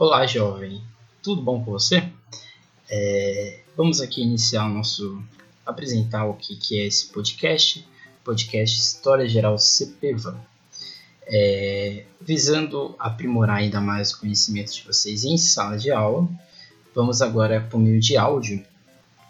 Olá, 0.00 0.26
jovem. 0.26 0.82
Tudo 1.22 1.42
bom 1.42 1.62
com 1.62 1.72
você? 1.72 2.02
É, 2.88 3.60
vamos 3.76 4.00
aqui 4.00 4.22
iniciar 4.22 4.64
o 4.64 4.72
nosso 4.72 5.22
apresentar 5.66 6.24
o 6.24 6.32
que, 6.32 6.56
que 6.56 6.80
é 6.80 6.86
esse 6.86 7.08
podcast, 7.08 7.86
podcast 8.24 8.80
História 8.80 9.28
Geral 9.28 9.58
CPVAN, 9.58 10.40
é, 11.26 12.06
visando 12.18 12.94
aprimorar 12.98 13.58
ainda 13.58 13.78
mais 13.78 14.12
o 14.12 14.20
conhecimento 14.20 14.72
de 14.72 14.82
vocês 14.84 15.22
em 15.22 15.36
sala 15.36 15.76
de 15.76 15.90
aula. 15.90 16.26
Vamos 16.94 17.20
agora 17.20 17.60
por 17.60 17.78
meio 17.78 18.00
de 18.00 18.16
áudio 18.16 18.64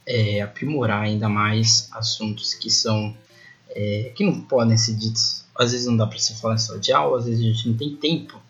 é, 0.07 0.41
aprimorar 0.41 1.03
ainda 1.03 1.29
mais 1.29 1.89
assuntos 1.91 2.55
que 2.55 2.71
são 2.71 3.13
é, 3.71 4.13
que 4.15 4.25
não 4.25 4.41
podem 4.43 4.77
ser 4.77 4.95
ditos. 4.95 5.45
Às 5.53 5.73
vezes 5.73 5.89
não 5.89 5.97
dá 5.97 6.07
para 6.07 6.21
se 6.21 6.33
falar 6.37 6.55
em 6.55 6.59
sala 6.59 6.79
de 6.79 6.93
aula, 6.93 7.19
às 7.19 7.25
vezes 7.25 7.41
a 7.41 7.49
gente 7.49 7.69
não 7.69 7.77
tem 7.77 7.97
tempo 7.97 8.41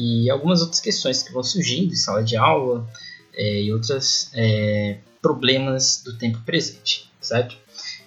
e 0.00 0.30
algumas 0.30 0.62
outras 0.62 0.80
questões 0.80 1.22
que 1.22 1.30
vão 1.30 1.42
surgindo 1.42 1.92
em 1.92 1.96
sala 1.96 2.24
de 2.24 2.34
aula 2.34 2.88
é, 3.34 3.62
e 3.64 3.70
outros 3.70 4.30
é, 4.32 4.98
problemas 5.20 6.02
do 6.02 6.16
tempo 6.16 6.40
presente, 6.40 7.12
certo? 7.20 7.54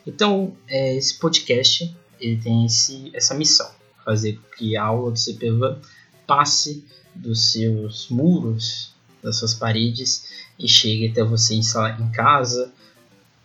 Então, 0.05 0.57
é, 0.67 0.97
esse 0.97 1.19
podcast 1.19 1.95
ele 2.19 2.37
tem 2.37 2.65
esse, 2.65 3.11
essa 3.13 3.35
missão, 3.35 3.69
fazer 4.03 4.33
com 4.33 4.57
que 4.57 4.75
a 4.75 4.83
aula 4.83 5.11
do 5.11 5.19
CPVAN 5.19 5.79
passe 6.25 6.83
dos 7.13 7.51
seus 7.51 8.09
muros, 8.09 8.91
das 9.21 9.37
suas 9.37 9.53
paredes 9.53 10.25
e 10.57 10.67
chegue 10.67 11.09
até 11.09 11.23
você 11.23 11.53
em, 11.53 11.61
sala, 11.61 11.95
em 12.01 12.11
casa, 12.11 12.73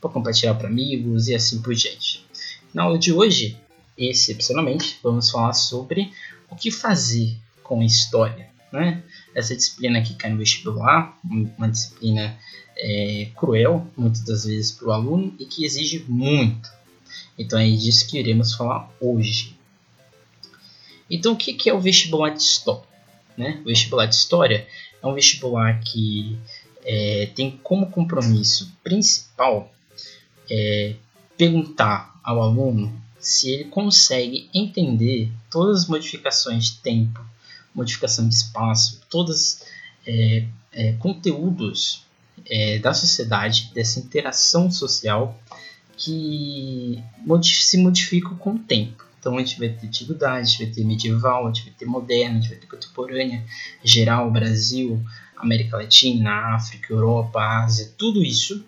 para 0.00 0.08
compartilhar 0.08 0.54
para 0.54 0.68
amigos 0.68 1.28
e 1.28 1.34
assim 1.34 1.60
por 1.60 1.74
diante. 1.74 2.24
Na 2.72 2.84
aula 2.84 2.98
de 2.98 3.12
hoje, 3.12 3.60
excepcionalmente, 3.96 4.98
vamos 5.02 5.30
falar 5.30 5.52
sobre 5.52 6.10
o 6.50 6.56
que 6.56 6.70
fazer 6.70 7.36
com 7.68 7.82
história. 7.82 8.48
Né? 8.72 9.02
Essa 9.34 9.54
disciplina 9.54 10.00
que 10.02 10.14
cai 10.14 10.30
no 10.30 10.38
vestibular, 10.38 11.18
uma 11.22 11.68
disciplina 11.68 12.36
é, 12.76 13.28
cruel, 13.36 13.86
muitas 13.96 14.22
das 14.22 14.44
vezes, 14.46 14.72
para 14.72 14.88
o 14.88 14.92
aluno 14.92 15.34
e 15.38 15.44
que 15.44 15.64
exige 15.64 16.04
muito. 16.08 16.70
Então 17.38 17.58
é 17.58 17.70
disso 17.70 18.08
que 18.08 18.18
iremos 18.18 18.54
falar 18.54 18.90
hoje. 19.00 19.56
Então 21.10 21.34
o 21.34 21.36
que 21.36 21.68
é 21.68 21.74
o 21.74 21.80
vestibular 21.80 22.30
de 22.30 22.42
História? 22.42 22.88
Né? 23.36 23.60
O 23.62 23.68
vestibular 23.68 24.06
de 24.06 24.14
História 24.14 24.66
é 25.02 25.06
um 25.06 25.14
vestibular 25.14 25.80
que 25.80 26.38
é, 26.84 27.30
tem 27.34 27.50
como 27.62 27.90
compromisso 27.90 28.72
principal 28.82 29.70
é, 30.50 30.94
perguntar 31.36 32.18
ao 32.24 32.42
aluno 32.42 33.00
se 33.20 33.50
ele 33.50 33.64
consegue 33.64 34.48
entender 34.54 35.30
todas 35.50 35.82
as 35.82 35.88
modificações 35.88 36.66
de 36.66 36.76
tempo, 36.78 37.20
modificação 37.78 38.28
de 38.28 38.34
espaço, 38.34 39.00
todos 39.08 39.62
é, 40.06 40.44
é, 40.72 40.92
conteúdos 40.94 42.04
é, 42.46 42.78
da 42.78 42.92
sociedade, 42.92 43.70
dessa 43.74 43.98
interação 44.00 44.70
social 44.70 45.38
que 45.96 47.02
se 47.42 47.78
modificam 47.78 48.36
com 48.36 48.50
o 48.52 48.58
tempo. 48.58 49.04
Então 49.18 49.36
a 49.36 49.40
gente 49.40 49.58
vai 49.58 49.68
ter 49.68 49.86
antiguidade, 49.86 50.38
a 50.38 50.42
gente 50.44 50.64
vai 50.64 50.74
ter 50.74 50.84
medieval, 50.84 51.46
a 51.46 51.52
gente 51.52 51.64
vai 51.64 51.74
ter 51.76 51.86
moderna, 51.86 52.38
a 52.38 52.40
gente 52.40 52.50
vai 52.50 52.58
ter 52.58 52.66
contemporânea, 52.66 53.44
geral, 53.82 54.30
Brasil, 54.30 55.02
América 55.36 55.76
Latina, 55.76 56.54
África, 56.54 56.92
Europa, 56.92 57.40
Ásia, 57.40 57.90
tudo 57.96 58.22
isso 58.22 58.64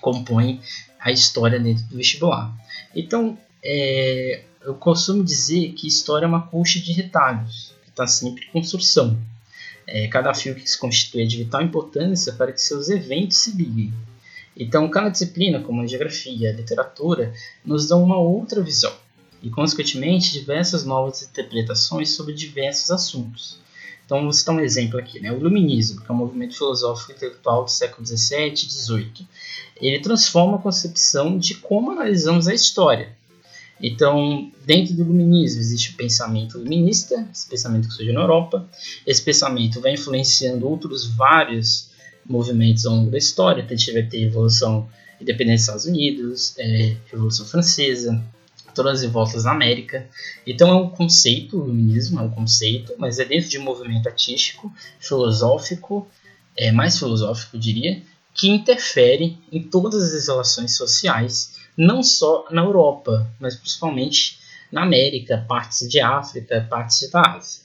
compõe 0.00 0.60
a 0.98 1.10
história 1.10 1.58
dentro 1.58 1.84
do 1.84 1.96
vestibular. 1.96 2.54
Então, 2.94 3.36
é, 3.62 4.44
eu 4.62 4.74
costumo 4.74 5.24
dizer 5.24 5.72
que 5.72 5.86
história 5.88 6.24
é 6.24 6.28
uma 6.28 6.42
colcha 6.42 6.78
de 6.78 6.92
retalhos 6.92 7.74
está 8.00 8.06
sempre 8.06 8.46
em 8.46 8.50
construção. 8.50 9.18
É, 9.86 10.06
cada 10.08 10.32
fio 10.32 10.54
que 10.54 10.68
se 10.68 10.78
constitui 10.78 11.22
é 11.22 11.26
de 11.26 11.38
vital 11.38 11.62
importância 11.62 12.32
para 12.32 12.52
que 12.52 12.60
seus 12.60 12.88
eventos 12.88 13.38
se 13.38 13.52
liguem. 13.52 13.92
Então, 14.56 14.88
cada 14.88 15.08
disciplina, 15.08 15.60
como 15.60 15.82
a 15.82 15.86
geografia, 15.86 16.50
a 16.50 16.52
literatura, 16.52 17.32
nos 17.64 17.88
dão 17.88 18.02
uma 18.02 18.18
outra 18.18 18.62
visão 18.62 18.92
e, 19.42 19.48
consequentemente, 19.50 20.32
diversas 20.32 20.84
novas 20.84 21.22
interpretações 21.22 22.10
sobre 22.10 22.34
diversos 22.34 22.90
assuntos. 22.90 23.58
Então, 24.04 24.22
vou 24.22 24.32
citar 24.32 24.54
um 24.54 24.60
exemplo 24.60 24.98
aqui, 24.98 25.20
né? 25.20 25.32
o 25.32 25.36
Iluminismo, 25.36 26.00
que 26.00 26.10
é 26.10 26.14
um 26.14 26.18
movimento 26.18 26.56
filosófico 26.56 27.12
intelectual 27.12 27.64
do 27.64 27.70
século 27.70 28.04
XVII 28.04 28.52
e 28.52 28.56
XVIII. 28.56 29.28
Ele 29.80 30.00
transforma 30.00 30.56
a 30.56 30.60
concepção 30.60 31.38
de 31.38 31.54
como 31.54 31.92
analisamos 31.92 32.48
a 32.48 32.54
história, 32.54 33.16
então, 33.82 34.52
dentro 34.64 34.94
do 34.94 35.02
iluminismo 35.02 35.60
existe 35.60 35.92
o 35.92 35.96
pensamento 35.96 36.58
iluminista, 36.58 37.26
esse 37.32 37.48
pensamento 37.48 37.88
que 37.88 37.94
surge 37.94 38.12
na 38.12 38.20
Europa. 38.20 38.68
Esse 39.06 39.22
pensamento 39.22 39.80
vai 39.80 39.94
influenciando 39.94 40.68
outros 40.68 41.06
vários 41.06 41.88
movimentos 42.26 42.84
ao 42.84 42.94
longo 42.94 43.10
da 43.10 43.18
história. 43.18 43.62
Então, 43.62 43.74
a 43.74 43.78
gente 43.78 43.92
vai 43.92 44.02
ter 44.02 44.18
a 44.18 44.20
Revolução 44.20 44.88
Independência 45.20 45.72
dos 45.72 45.82
Estados 45.82 45.86
Unidos, 45.86 46.54
é, 46.58 46.96
Revolução 47.10 47.46
Francesa, 47.46 48.22
todas 48.74 48.96
as 48.96 49.02
revoltas 49.02 49.44
na 49.44 49.52
América. 49.52 50.06
Então, 50.46 50.68
é 50.68 50.74
um 50.74 50.88
conceito, 50.88 51.58
o 51.58 51.64
iluminismo 51.64 52.20
é 52.20 52.22
um 52.22 52.30
conceito, 52.30 52.94
mas 52.98 53.18
é 53.18 53.24
dentro 53.24 53.48
de 53.48 53.58
um 53.58 53.62
movimento 53.62 54.08
artístico, 54.08 54.72
filosófico, 54.98 56.06
é, 56.56 56.70
mais 56.70 56.98
filosófico, 56.98 57.58
diria, 57.58 58.02
que 58.34 58.48
interfere 58.48 59.38
em 59.50 59.62
todas 59.62 60.14
as 60.14 60.26
relações 60.26 60.76
sociais 60.76 61.59
não 61.80 62.02
só 62.02 62.46
na 62.50 62.62
Europa, 62.62 63.26
mas 63.40 63.56
principalmente 63.56 64.38
na 64.70 64.82
América, 64.82 65.44
partes 65.48 65.88
de 65.88 65.98
África, 65.98 66.66
partes 66.68 67.10
da 67.10 67.22
Ásia. 67.22 67.62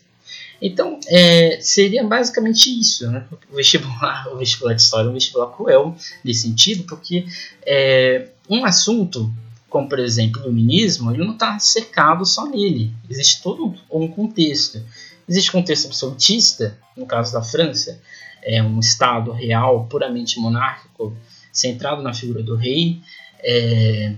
Então, 0.61 0.97
é, 1.07 1.59
seria 1.59 2.01
basicamente 2.01 2.67
isso, 2.79 3.11
né? 3.11 3.25
O 3.51 3.55
vestibular, 3.57 4.27
o 4.31 4.37
vestibular 4.37 4.73
de 4.73 4.81
história 4.81 5.07
é 5.07 5.09
um 5.09 5.13
vestibular 5.13 5.47
cruel 5.47 5.95
nesse 6.23 6.43
sentido, 6.43 6.85
porque 6.85 7.25
é, 7.65 8.29
um 8.49 8.63
assunto, 8.63 9.29
como 9.69 9.89
por 9.89 9.99
exemplo 9.99 10.41
o 10.41 10.45
iluminismo, 10.45 11.11
ele 11.11 11.25
não 11.25 11.33
está 11.33 11.59
cercado 11.59 12.25
só 12.25 12.47
nele. 12.47 12.93
Existe 13.09 13.43
todo 13.43 13.75
um 13.91 14.07
contexto. 14.07 14.81
Existe 15.27 15.51
contexto 15.51 15.87
absolutista, 15.87 16.79
no 16.95 17.05
caso 17.05 17.33
da 17.33 17.41
França, 17.41 17.99
é 18.41 18.63
um 18.63 18.79
Estado 18.79 19.33
real, 19.33 19.87
puramente 19.87 20.39
monárquico, 20.39 21.13
centrado 21.51 22.01
na 22.01 22.13
figura 22.13 22.41
do 22.41 22.55
rei. 22.55 23.01
É, 23.47 24.15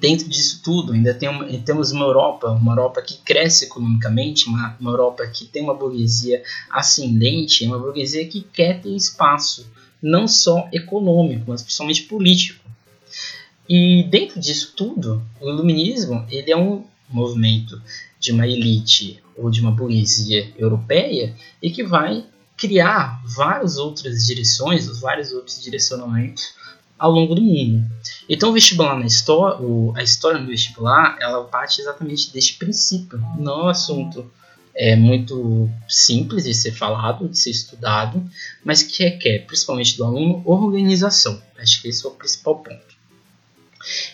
dentro 0.00 0.28
disso 0.28 0.62
tudo, 0.64 0.92
ainda 0.92 1.12
tem 1.12 1.28
uma, 1.28 1.46
temos 1.58 1.92
uma 1.92 2.04
Europa, 2.04 2.50
uma 2.50 2.72
Europa 2.72 3.02
que 3.02 3.18
cresce 3.18 3.66
economicamente, 3.66 4.48
uma, 4.48 4.76
uma 4.80 4.90
Europa 4.90 5.26
que 5.26 5.44
tem 5.44 5.62
uma 5.62 5.74
burguesia 5.74 6.42
ascendente, 6.70 7.66
uma 7.66 7.78
burguesia 7.78 8.26
que 8.26 8.40
quer 8.40 8.80
ter 8.80 8.94
espaço, 8.96 9.70
não 10.02 10.26
só 10.26 10.68
econômico, 10.72 11.44
mas 11.48 11.62
principalmente 11.62 12.02
político. 12.04 12.64
E 13.68 14.04
dentro 14.04 14.40
disso 14.40 14.72
tudo, 14.76 15.22
o 15.40 15.48
iluminismo 15.48 16.24
ele 16.30 16.50
é 16.50 16.56
um 16.56 16.84
movimento 17.08 17.80
de 18.18 18.32
uma 18.32 18.46
elite 18.46 19.22
ou 19.36 19.50
de 19.50 19.60
uma 19.60 19.70
burguesia 19.70 20.52
europeia 20.56 21.34
e 21.62 21.70
que 21.70 21.82
vai 21.82 22.24
criar 22.56 23.22
várias 23.24 23.76
outras 23.76 24.26
direções, 24.26 24.86
vários 24.98 25.32
outros 25.32 25.62
direcionamentos 25.62 26.54
ao 26.98 27.10
longo 27.10 27.34
do 27.34 27.42
mundo. 27.42 27.84
Então, 28.28 28.50
o 28.50 28.52
vestibular 28.52 28.98
na 28.98 29.06
história, 29.06 29.58
a 29.94 30.02
história 30.02 30.40
do 30.40 30.46
vestibular, 30.46 31.16
ela 31.20 31.44
parte 31.44 31.80
exatamente 31.80 32.32
deste 32.32 32.54
princípio. 32.54 33.18
Não 33.38 33.60
é 33.60 33.64
um 33.64 33.68
assunto 33.68 34.30
é, 34.74 34.96
muito 34.96 35.70
simples 35.88 36.44
de 36.44 36.54
ser 36.54 36.72
falado, 36.72 37.28
de 37.28 37.38
ser 37.38 37.50
estudado, 37.50 38.22
mas 38.64 38.82
que 38.82 39.02
requer, 39.02 39.46
principalmente 39.46 39.96
do 39.96 40.04
aluno, 40.04 40.42
organização. 40.44 41.40
Acho 41.58 41.80
que 41.80 41.88
esse 41.88 42.04
é 42.04 42.08
o 42.08 42.12
principal 42.12 42.56
ponto. 42.56 42.96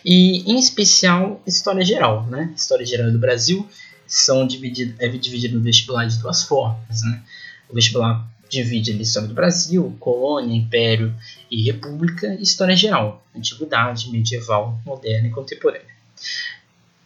E, 0.05 0.51
em 0.51 0.59
especial, 0.59 1.43
história 1.47 1.85
geral. 1.85 2.27
Né? 2.27 2.53
História 2.57 2.85
geral 2.85 3.11
do 3.11 3.19
Brasil 3.19 3.67
são 4.07 4.47
dividido, 4.47 4.95
é 4.99 5.09
dividido 5.09 5.57
no 5.57 5.65
vestibular 5.65 6.07
de 6.07 6.19
duas 6.19 6.43
formas. 6.43 7.03
Né? 7.03 7.23
O 7.69 7.75
vestibular 7.75 8.29
divide 8.53 8.93
a 8.93 8.95
história 8.97 9.29
do 9.29 9.35
Brasil, 9.35 9.97
colônia, 9.99 10.55
império 10.55 11.15
e 11.51 11.63
república, 11.63 12.35
e 12.35 12.43
história 12.43 12.77
geral, 12.77 13.25
antiguidade, 13.35 14.11
medieval, 14.11 14.79
moderna 14.85 15.29
e 15.29 15.31
contemporânea. 15.31 15.87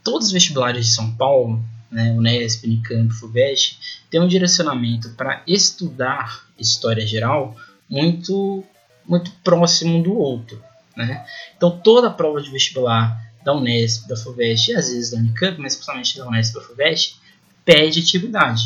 Todos 0.03 0.27
os 0.27 0.33
vestibulares 0.33 0.87
de 0.87 0.93
São 0.93 1.15
Paulo, 1.15 1.63
né, 1.91 2.11
Unesp, 2.11 2.65
Unicamp, 2.65 3.13
FUVEST, 3.15 3.79
têm 4.11 4.21
um 4.21 4.27
direcionamento 4.27 5.11
para 5.11 5.43
estudar 5.47 6.45
história 6.59 7.07
geral 7.07 7.57
muito, 7.89 8.65
muito 9.07 9.31
próximo 9.45 9.99
um 9.99 10.03
do 10.03 10.19
outro. 10.19 10.61
Né? 10.97 11.25
Então, 11.57 11.79
toda 11.79 12.09
a 12.09 12.13
prova 12.13 12.43
de 12.43 12.51
vestibular 12.51 13.25
da 13.45 13.55
Unesp, 13.55 14.09
da 14.09 14.17
FUVEST 14.17 14.73
e 14.73 14.75
às 14.75 14.91
vezes 14.91 15.11
da 15.13 15.19
Unicamp, 15.19 15.61
mas 15.61 15.77
principalmente 15.77 16.19
da 16.19 16.27
Unesp 16.27 16.51
e 16.51 16.55
da 16.55 16.67
FUVEST, 16.67 17.21
pede 17.65 18.01
antiguidade. 18.01 18.65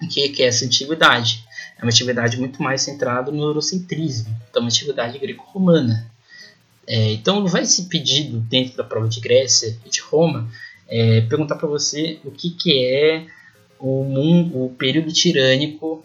O 0.00 0.06
que 0.06 0.42
é 0.42 0.46
essa 0.46 0.64
antiguidade? 0.64 1.45
É 1.78 1.82
uma 1.82 1.90
atividade 1.90 2.36
muito 2.38 2.62
mais 2.62 2.82
centrada 2.82 3.30
no 3.30 3.42
eurocentrismo, 3.42 4.34
então 4.50 4.62
uma 4.62 4.68
atividade 4.68 5.18
greco-romana. 5.18 6.10
É, 6.86 7.12
então 7.12 7.40
não 7.40 7.48
vai 7.48 7.66
ser 7.66 7.84
pedido 7.84 8.38
dentro 8.38 8.76
da 8.76 8.84
prova 8.84 9.08
de 9.08 9.20
Grécia 9.20 9.76
e 9.84 9.90
de 9.90 10.00
Roma 10.00 10.48
é, 10.88 11.20
perguntar 11.22 11.56
para 11.56 11.66
você 11.66 12.20
o 12.24 12.30
que, 12.30 12.50
que 12.50 12.86
é 12.86 13.26
o, 13.78 14.04
mundo, 14.04 14.64
o 14.64 14.70
período 14.70 15.12
tirânico 15.12 16.04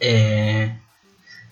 é, 0.00 0.72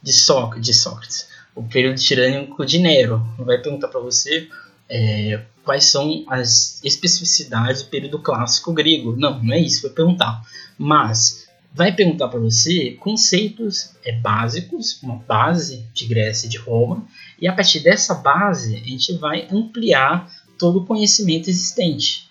de, 0.03 0.13
Sócrates, 0.13 0.67
de 0.67 0.75
Sócrates, 0.75 1.29
o 1.55 1.63
período 1.63 2.01
tirânico 2.01 2.65
de 2.67 2.79
Nero. 2.79 3.25
Vai 3.39 3.59
perguntar 3.59 3.89
para 3.89 4.01
você 4.01 4.49
é, 4.89 5.41
quais 5.65 5.85
são 5.85 6.25
as 6.29 6.83
especificidades 6.85 7.83
do 7.83 7.89
período 7.89 8.19
clássico 8.19 8.73
grego. 8.73 9.15
Não, 9.17 9.43
não 9.43 9.55
é 9.55 9.61
isso 9.61 9.83
vai 9.83 9.93
perguntar. 9.93 10.43
Mas 10.77 11.49
vai 11.73 11.95
perguntar 11.95 12.29
para 12.29 12.41
você 12.41 12.93
conceitos 13.01 13.95
é, 14.05 14.13
básicos, 14.13 15.01
uma 15.03 15.17
base 15.17 15.87
de 15.95 16.07
Grécia 16.07 16.47
e 16.47 16.51
de 16.51 16.59
Roma, 16.59 17.07
e 17.41 17.47
a 17.47 17.53
partir 17.53 17.81
dessa 17.81 18.15
base 18.15 18.75
a 18.75 18.79
gente 18.79 19.13
vai 19.15 19.47
ampliar 19.51 20.31
todo 20.59 20.81
o 20.81 20.87
conhecimento 20.87 21.49
existente. 21.49 22.29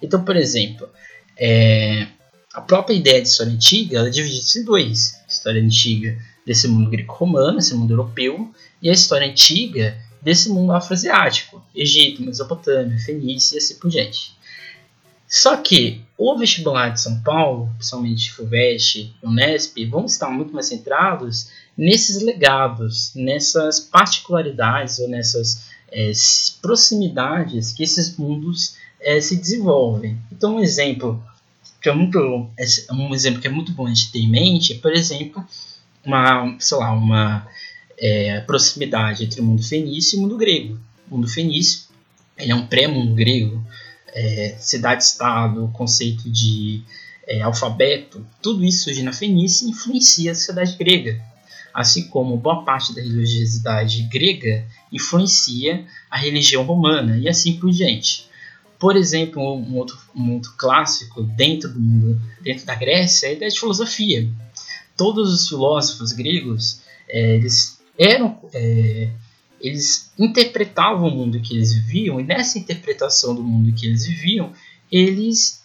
Então, 0.00 0.22
por 0.24 0.36
exemplo, 0.36 0.88
é, 1.36 2.06
a 2.52 2.60
própria 2.60 2.94
ideia 2.94 3.22
de 3.22 3.28
história 3.28 3.52
antiga 3.52 3.98
ela 3.98 4.08
é 4.08 4.10
dividida 4.10 4.46
em 4.58 4.64
dois: 4.64 5.20
história 5.28 5.62
antiga 5.62 6.18
desse 6.44 6.68
mundo 6.68 6.90
greco-romano, 6.90 7.58
esse 7.58 7.74
mundo 7.74 7.92
europeu, 7.92 8.52
e 8.80 8.90
a 8.90 8.92
história 8.92 9.26
antiga 9.26 9.96
desse 10.20 10.48
mundo 10.50 10.72
afroasiático, 10.72 11.62
Egito, 11.74 12.22
Mesopotâmia, 12.22 12.98
Fenícia 12.98 13.56
e 13.56 13.58
assim 13.58 13.76
por 13.76 13.90
diante. 13.90 14.36
Só 15.26 15.56
que 15.56 16.02
o 16.24 16.38
vestibular 16.38 16.90
de 16.90 17.00
São 17.00 17.20
Paulo, 17.20 17.68
principalmente 17.76 18.30
FUVEST 18.30 19.12
Unesp, 19.20 19.84
vão 19.86 20.04
estar 20.04 20.30
muito 20.30 20.54
mais 20.54 20.66
centrados 20.66 21.48
nesses 21.76 22.22
legados, 22.22 23.10
nessas 23.16 23.80
particularidades 23.80 25.00
ou 25.00 25.08
nessas 25.08 25.66
é, 25.90 26.12
proximidades 26.60 27.72
que 27.72 27.82
esses 27.82 28.16
mundos 28.16 28.76
é, 29.00 29.20
se 29.20 29.34
desenvolvem. 29.34 30.16
Então, 30.30 30.56
um 30.56 30.60
exemplo 30.60 31.20
que 31.80 31.88
é 31.88 31.92
muito 31.92 32.18
um 32.92 33.12
exemplo 33.12 33.40
que 33.40 33.48
é 33.48 33.50
muito 33.50 33.72
bom 33.72 33.86
a 33.86 33.88
gente 33.88 34.12
ter 34.12 34.20
em 34.20 34.30
mente 34.30 34.74
é, 34.74 34.78
por 34.78 34.92
exemplo, 34.92 35.44
uma, 36.04 36.54
sei 36.60 36.78
lá, 36.78 36.92
uma 36.92 37.44
é, 37.98 38.38
proximidade 38.42 39.24
entre 39.24 39.40
o 39.40 39.44
mundo 39.44 39.64
fenício 39.64 40.14
e 40.14 40.18
o 40.20 40.22
mundo 40.22 40.36
grego. 40.36 40.78
O 41.10 41.16
mundo 41.16 41.26
fenício 41.26 41.90
ele 42.38 42.52
é 42.52 42.54
um 42.54 42.66
pré-mundo 42.66 43.12
grego, 43.12 43.60
é, 44.12 44.56
cidade-estado, 44.58 45.70
conceito 45.72 46.30
de 46.30 46.82
é, 47.26 47.40
alfabeto, 47.42 48.26
tudo 48.40 48.64
isso 48.64 48.84
surge 48.84 49.02
na 49.02 49.12
Fenícia 49.12 49.66
e 49.66 49.70
influencia 49.70 50.32
a 50.32 50.34
sociedade 50.34 50.76
grega. 50.76 51.20
Assim 51.72 52.08
como 52.08 52.36
boa 52.36 52.64
parte 52.64 52.94
da 52.94 53.00
religiosidade 53.00 54.02
grega 54.02 54.66
influencia 54.92 55.86
a 56.10 56.18
religião 56.18 56.62
romana 56.64 57.16
e 57.16 57.28
assim 57.28 57.58
por 57.58 57.70
diante. 57.70 58.30
Por 58.78 58.96
exemplo, 58.96 59.40
um 59.40 59.76
outro, 59.76 59.96
um 60.14 60.34
outro 60.34 60.52
clássico 60.56 61.22
dentro, 61.22 61.70
do, 61.70 62.20
dentro 62.42 62.66
da 62.66 62.74
Grécia 62.74 63.26
é 63.26 63.30
a 63.30 63.32
ideia 63.32 63.50
de 63.50 63.58
filosofia. 63.58 64.28
Todos 64.96 65.32
os 65.32 65.48
filósofos 65.48 66.12
gregos 66.12 66.82
é, 67.08 67.36
eles 67.36 67.80
eram 67.96 68.38
é, 68.52 69.08
eles 69.62 70.12
interpretavam 70.18 71.08
o 71.08 71.10
mundo 71.10 71.40
que 71.40 71.54
eles 71.54 71.72
viviam 71.72 72.20
e 72.20 72.24
nessa 72.24 72.58
interpretação 72.58 73.34
do 73.34 73.42
mundo 73.42 73.72
que 73.72 73.86
eles 73.86 74.04
viviam 74.04 74.52
eles 74.90 75.62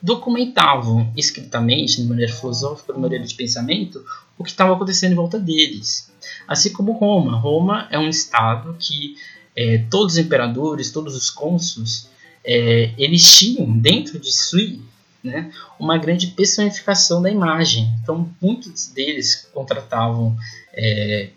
documentavam 0.00 1.10
escritamente, 1.16 2.00
de 2.00 2.06
maneira 2.06 2.32
filosófica, 2.32 2.92
de 2.92 2.98
maneira 2.98 3.24
de 3.24 3.34
pensamento, 3.34 4.04
o 4.36 4.44
que 4.44 4.50
estava 4.50 4.74
acontecendo 4.74 5.12
em 5.12 5.16
volta 5.16 5.38
deles. 5.38 6.12
Assim 6.46 6.70
como 6.72 6.92
Roma. 6.92 7.38
Roma 7.38 7.88
é 7.90 7.98
um 7.98 8.08
estado 8.08 8.76
que 8.78 9.16
é, 9.56 9.78
todos 9.90 10.14
os 10.14 10.18
imperadores, 10.18 10.90
todos 10.90 11.16
os 11.16 11.30
cônsules, 11.30 12.10
é, 12.44 12.92
eles 12.98 13.22
tinham 13.38 13.78
dentro 13.78 14.18
de 14.18 14.30
si 14.30 14.82
né, 15.22 15.50
uma 15.78 15.96
grande 15.96 16.26
personificação 16.28 17.22
da 17.22 17.30
imagem. 17.30 17.88
Então, 18.02 18.28
muitos 18.40 18.88
deles 18.88 19.48
contratavam 19.54 20.36
é, 20.74 21.30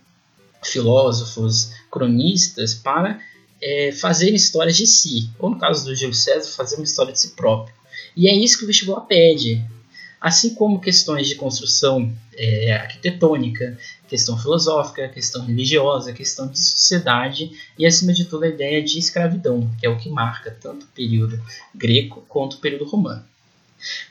filósofos, 0.64 1.72
cronistas 1.92 2.74
para 2.74 3.20
é, 3.62 3.92
fazer 3.92 4.34
histórias 4.34 4.78
de 4.78 4.86
si, 4.86 5.30
ou 5.40 5.50
no 5.50 5.58
caso 5.58 5.86
do 5.86 5.96
Júlio 5.96 6.14
César, 6.14 6.52
fazer 6.52 6.76
uma 6.76 6.84
história 6.84 7.14
de 7.14 7.20
si 7.20 7.30
próprio. 7.30 7.76
E 8.16 8.28
é 8.28 8.36
isso 8.36 8.58
que 8.58 8.64
o 8.64 8.68
vestibular 8.68 9.02
pede. 9.02 9.64
Assim 10.20 10.56
como 10.56 10.82
questões 10.82 11.28
de 11.28 11.36
construção 11.36 12.12
é, 12.36 12.74
arquitetônica, 12.74 13.78
questão 14.08 14.38
filosófica, 14.38 15.08
questão 15.10 15.46
religiosa, 15.46 16.14
questão 16.14 16.48
de 16.48 16.60
sociedade 16.60 17.52
e, 17.78 17.86
acima 17.86 18.14
de 18.14 18.26
tudo, 18.26 18.46
a 18.46 18.48
ideia 18.48 18.82
de 18.82 18.98
escravidão, 18.98 19.70
que 19.80 19.86
é 19.86 19.90
o 19.90 19.98
que 19.98 20.10
marca 20.10 20.50
tanto 20.50 20.86
o 20.86 20.90
período 20.90 21.40
greco 21.74 22.26
quanto 22.28 22.54
o 22.54 22.60
período 22.60 22.86
romano. 22.86 23.24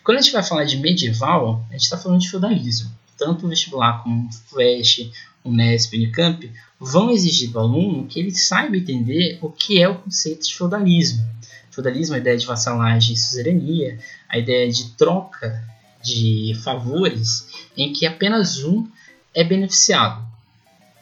Quando 0.04 0.19
a 0.19 0.20
gente 0.20 0.32
vai 0.32 0.44
falar 0.44 0.64
de 0.64 0.76
medieval, 0.76 1.64
a 1.69 1.72
gente 1.72 1.82
está 1.82 1.99
falando 1.99 2.20
de 2.20 2.31
feudalismo. 2.31 2.90
Tanto 3.19 3.46
o 3.46 3.49
vestibular 3.49 4.02
como 4.02 4.28
o 4.28 4.32
FUVEST, 4.32 5.10
Unesp 5.46 5.94
e 5.94 5.98
Unicamp 5.98 6.52
vão 6.78 7.10
exigir 7.10 7.50
do 7.50 7.58
aluno 7.58 8.06
que 8.06 8.20
ele 8.20 8.34
saiba 8.34 8.76
entender 8.76 9.38
o 9.40 9.50
que 9.50 9.81
é 9.81 9.88
o 9.88 9.96
conceito 9.96 10.46
de 10.46 10.54
feudalismo. 10.54 11.25
Feudalismo 11.70 12.14
é 12.14 12.19
a 12.19 12.20
ideia 12.20 12.37
de 12.37 12.46
vassalagem 12.46 13.14
e 13.14 13.19
suzerania, 13.19 13.98
a 14.28 14.38
ideia 14.38 14.70
de 14.70 14.90
troca 14.93 15.62
de 16.02 16.56
favores 16.62 17.48
em 17.76 17.93
que 17.93 18.06
apenas 18.06 18.64
um 18.64 18.87
é 19.34 19.44
beneficiado. 19.44 20.26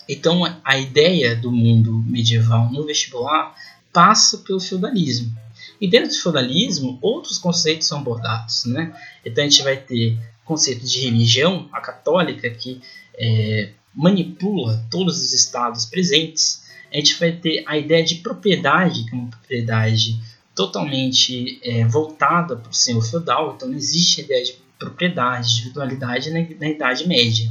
Então, 0.08 0.44
a 0.64 0.79
ideia 0.79 1.35
do 1.35 1.50
mundo 1.50 2.05
medieval 2.06 2.70
no 2.70 2.85
vestibular 2.85 3.55
passa 3.93 4.38
pelo 4.38 4.61
feudalismo. 4.61 5.35
E 5.81 5.88
dentro 5.88 6.11
do 6.11 6.20
feudalismo, 6.20 6.99
outros 7.00 7.38
conceitos 7.38 7.87
são 7.87 7.99
abordados. 7.99 8.64
Né? 8.64 8.94
Então, 9.25 9.44
a 9.44 9.49
gente 9.49 9.62
vai 9.62 9.76
ter 9.76 10.19
conceito 10.44 10.85
de 10.85 11.00
religião, 11.00 11.69
a 11.73 11.81
católica, 11.81 12.50
que 12.50 12.81
é, 13.14 13.70
manipula 13.94 14.85
todos 14.91 15.20
os 15.20 15.32
estados 15.32 15.87
presentes. 15.87 16.64
A 16.93 16.96
gente 16.96 17.19
vai 17.19 17.32
ter 17.32 17.62
a 17.67 17.79
ideia 17.79 18.05
de 18.05 18.17
propriedade, 18.17 19.05
que 19.05 19.14
é 19.14 19.19
uma 19.19 19.31
propriedade 19.31 20.20
totalmente 20.55 21.61
é, 21.62 21.85
voltada 21.85 22.56
para 22.56 22.70
o 22.70 22.75
senhor 22.75 23.02
feudal, 23.02 23.55
então 23.55 23.69
não 23.69 23.76
existe 23.76 24.20
a 24.20 24.25
ideia 24.25 24.44
de 24.44 24.55
propriedade, 24.79 25.52
individualidade 25.52 26.31
na, 26.31 26.41
na 26.61 26.69
Idade 26.69 27.06
Média. 27.08 27.50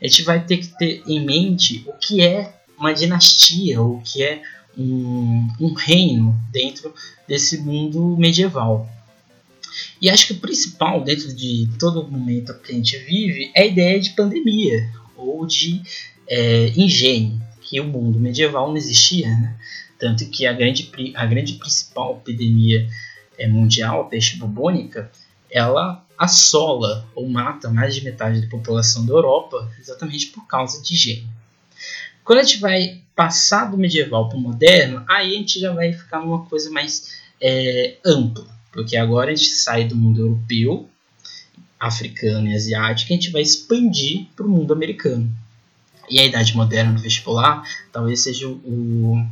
A 0.00 0.06
gente 0.06 0.22
vai 0.22 0.44
ter 0.44 0.58
que 0.58 0.66
ter 0.66 1.02
em 1.06 1.24
mente 1.24 1.84
o 1.86 1.92
que 1.92 2.20
é 2.20 2.54
uma 2.78 2.92
dinastia, 2.92 3.80
o 3.80 4.00
que 4.02 4.22
é 4.22 4.42
um, 4.76 5.48
um 5.60 5.72
reino 5.72 6.38
dentro 6.50 6.92
desse 7.26 7.58
mundo 7.58 8.16
medieval. 8.16 8.88
E 10.00 10.10
acho 10.10 10.26
que 10.26 10.32
o 10.32 10.40
principal 10.40 11.02
dentro 11.02 11.32
de 11.34 11.68
todo 11.78 12.00
o 12.00 12.10
momento 12.10 12.54
que 12.60 12.72
a 12.72 12.74
gente 12.74 12.98
vive 12.98 13.50
é 13.54 13.62
a 13.62 13.66
ideia 13.66 14.00
de 14.00 14.10
pandemia 14.10 14.90
ou 15.16 15.46
de 15.46 15.82
é, 16.28 16.68
engenho, 16.76 17.40
que 17.60 17.80
o 17.80 17.84
mundo 17.84 18.20
medieval 18.20 18.68
não 18.68 18.76
existia. 18.76 19.28
Né? 19.28 19.56
Tanto 19.98 20.28
que 20.30 20.46
a 20.46 20.52
grande, 20.52 20.90
a 21.14 21.26
grande 21.26 21.54
principal 21.54 22.20
epidemia 22.22 22.88
é, 23.38 23.48
mundial, 23.48 24.02
a 24.02 24.04
peste 24.04 24.36
bubônica, 24.36 25.10
ela 25.50 26.04
assola 26.18 27.06
ou 27.14 27.28
mata 27.28 27.70
mais 27.70 27.94
de 27.94 28.02
metade 28.02 28.40
da 28.40 28.48
população 28.48 29.04
da 29.04 29.12
Europa 29.12 29.70
exatamente 29.78 30.28
por 30.28 30.46
causa 30.46 30.82
de 30.82 30.94
higiene. 30.94 31.28
Quando 32.24 32.40
a 32.40 32.42
gente 32.42 32.58
vai 32.58 33.02
passar 33.14 33.70
do 33.70 33.78
medieval 33.78 34.28
para 34.28 34.38
o 34.38 34.40
moderno, 34.40 35.04
aí 35.08 35.34
a 35.34 35.38
gente 35.38 35.60
já 35.60 35.72
vai 35.72 35.92
ficar 35.92 36.20
numa 36.20 36.44
coisa 36.46 36.70
mais 36.70 37.20
é, 37.40 37.96
ampla, 38.04 38.46
porque 38.72 38.96
agora 38.96 39.30
a 39.30 39.34
gente 39.34 39.50
sai 39.50 39.84
do 39.84 39.94
mundo 39.94 40.20
europeu, 40.20 40.88
africano 41.78 42.48
e 42.48 42.54
asiático, 42.54 43.12
e 43.12 43.14
a 43.14 43.16
gente 43.16 43.30
vai 43.30 43.42
expandir 43.42 44.26
para 44.34 44.46
o 44.46 44.48
mundo 44.48 44.72
americano. 44.72 45.30
E 46.08 46.18
a 46.18 46.24
idade 46.24 46.56
moderna 46.56 46.92
do 46.92 47.00
vestibular 47.00 47.62
talvez 47.92 48.20
seja 48.20 48.48
o, 48.48 49.26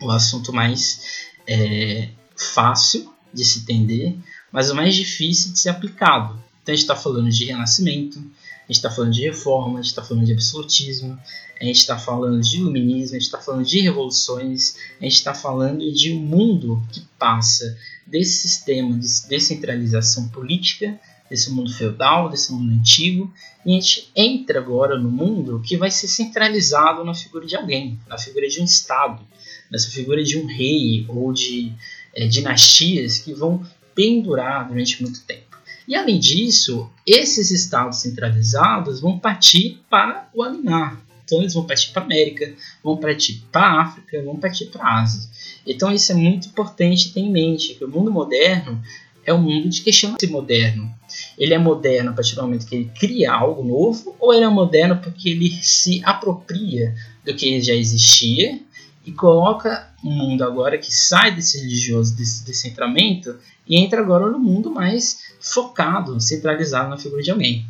o 0.00 0.10
assunto 0.10 0.52
mais 0.52 1.30
é, 1.46 2.08
fácil 2.36 3.12
de 3.32 3.44
se 3.44 3.60
entender, 3.60 4.16
mas 4.52 4.70
o 4.70 4.74
mais 4.74 4.94
difícil 4.94 5.52
de 5.52 5.58
ser 5.58 5.70
aplicado. 5.70 6.42
Então 6.62 6.72
a 6.72 6.76
gente 6.76 6.84
está 6.84 6.96
falando 6.96 7.28
de 7.30 7.44
renascimento, 7.44 8.18
a 8.18 8.72
gente 8.72 8.76
está 8.76 8.90
falando 8.90 9.12
de 9.12 9.22
reforma, 9.22 9.78
a 9.78 9.82
gente 9.82 9.90
está 9.90 10.02
falando 10.02 10.24
de 10.24 10.32
absolutismo, 10.32 11.18
a 11.60 11.64
gente 11.64 11.76
está 11.76 11.98
falando 11.98 12.40
de 12.40 12.56
iluminismo, 12.56 13.16
a 13.16 13.18
gente 13.18 13.26
está 13.26 13.40
falando 13.40 13.64
de 13.64 13.80
revoluções, 13.80 14.76
a 15.00 15.04
gente 15.04 15.14
está 15.14 15.34
falando 15.34 15.92
de 15.92 16.12
um 16.12 16.20
mundo 16.20 16.82
que 16.90 17.02
passa 17.18 17.76
desse 18.06 18.48
sistema 18.48 18.98
de 18.98 19.06
descentralização 19.28 20.28
política, 20.28 20.98
desse 21.28 21.50
mundo 21.50 21.72
feudal, 21.72 22.28
desse 22.28 22.52
mundo 22.52 22.72
antigo, 22.72 23.32
e 23.64 23.70
a 23.70 23.74
gente 23.74 24.10
entra 24.14 24.58
agora 24.58 24.98
no 24.98 25.10
mundo 25.10 25.62
que 25.64 25.76
vai 25.76 25.90
ser 25.90 26.08
centralizado 26.08 27.04
na 27.04 27.14
figura 27.14 27.46
de 27.46 27.56
alguém, 27.56 27.98
na 28.06 28.18
figura 28.18 28.48
de 28.48 28.60
um 28.60 28.64
Estado, 28.64 29.22
nessa 29.70 29.90
figura 29.90 30.22
de 30.22 30.38
um 30.38 30.46
rei 30.46 31.04
ou 31.08 31.32
de 31.32 31.72
é, 32.14 32.26
dinastias 32.26 33.18
que 33.18 33.32
vão 33.32 33.64
pendurar 33.94 34.68
durante 34.68 35.02
muito 35.02 35.22
tempo. 35.22 35.54
E 35.86 35.94
além 35.94 36.18
disso, 36.18 36.90
esses 37.06 37.50
estados 37.50 37.98
centralizados 37.98 39.00
vão 39.00 39.18
partir 39.18 39.82
para 39.88 40.28
o 40.32 40.42
alinhar. 40.42 41.00
Então 41.24 41.40
eles 41.40 41.54
vão 41.54 41.66
partir 41.66 41.90
para 41.90 42.02
a 42.02 42.04
América, 42.04 42.54
vão 42.82 42.96
partir 42.96 43.44
para 43.50 43.66
a 43.66 43.82
África, 43.82 44.22
vão 44.22 44.36
partir 44.36 44.66
para 44.66 44.84
a 44.84 45.00
Ásia. 45.00 45.28
Então 45.66 45.90
isso 45.90 46.12
é 46.12 46.14
muito 46.14 46.48
importante 46.48 47.12
ter 47.12 47.20
em 47.20 47.30
mente, 47.30 47.74
que 47.74 47.84
o 47.84 47.88
mundo 47.88 48.10
moderno 48.10 48.82
é 49.24 49.32
o 49.32 49.38
mundo 49.38 49.68
de 49.68 49.82
questionamento 49.82 50.30
moderno. 50.30 50.94
Ele 51.38 51.54
é 51.54 51.58
moderno 51.58 52.10
a 52.10 52.12
partir 52.12 52.34
do 52.34 52.42
momento 52.42 52.66
que 52.66 52.74
ele 52.74 52.90
cria 52.98 53.32
algo 53.32 53.64
novo, 53.64 54.14
ou 54.18 54.32
ele 54.32 54.44
é 54.44 54.48
moderno 54.48 54.98
porque 54.98 55.30
ele 55.30 55.50
se 55.62 56.02
apropria 56.04 56.94
do 57.24 57.34
que 57.34 57.60
já 57.60 57.74
existia 57.74 58.60
e 59.06 59.12
coloca 59.12 59.90
um 60.02 60.10
mundo 60.10 60.44
agora 60.44 60.78
que 60.78 60.94
sai 60.94 61.34
desse 61.34 61.58
religioso, 61.58 62.16
desse 62.16 62.44
descentramento, 62.44 63.36
e 63.66 63.76
entra 63.78 64.00
agora 64.00 64.30
no 64.30 64.38
mundo 64.38 64.70
mais 64.70 65.20
focado, 65.40 66.20
centralizado 66.20 66.90
na 66.90 66.98
figura 66.98 67.22
de 67.22 67.30
alguém. 67.30 67.66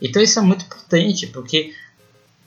Então 0.00 0.22
isso 0.22 0.38
é 0.38 0.42
muito 0.42 0.64
importante, 0.64 1.26
porque 1.26 1.72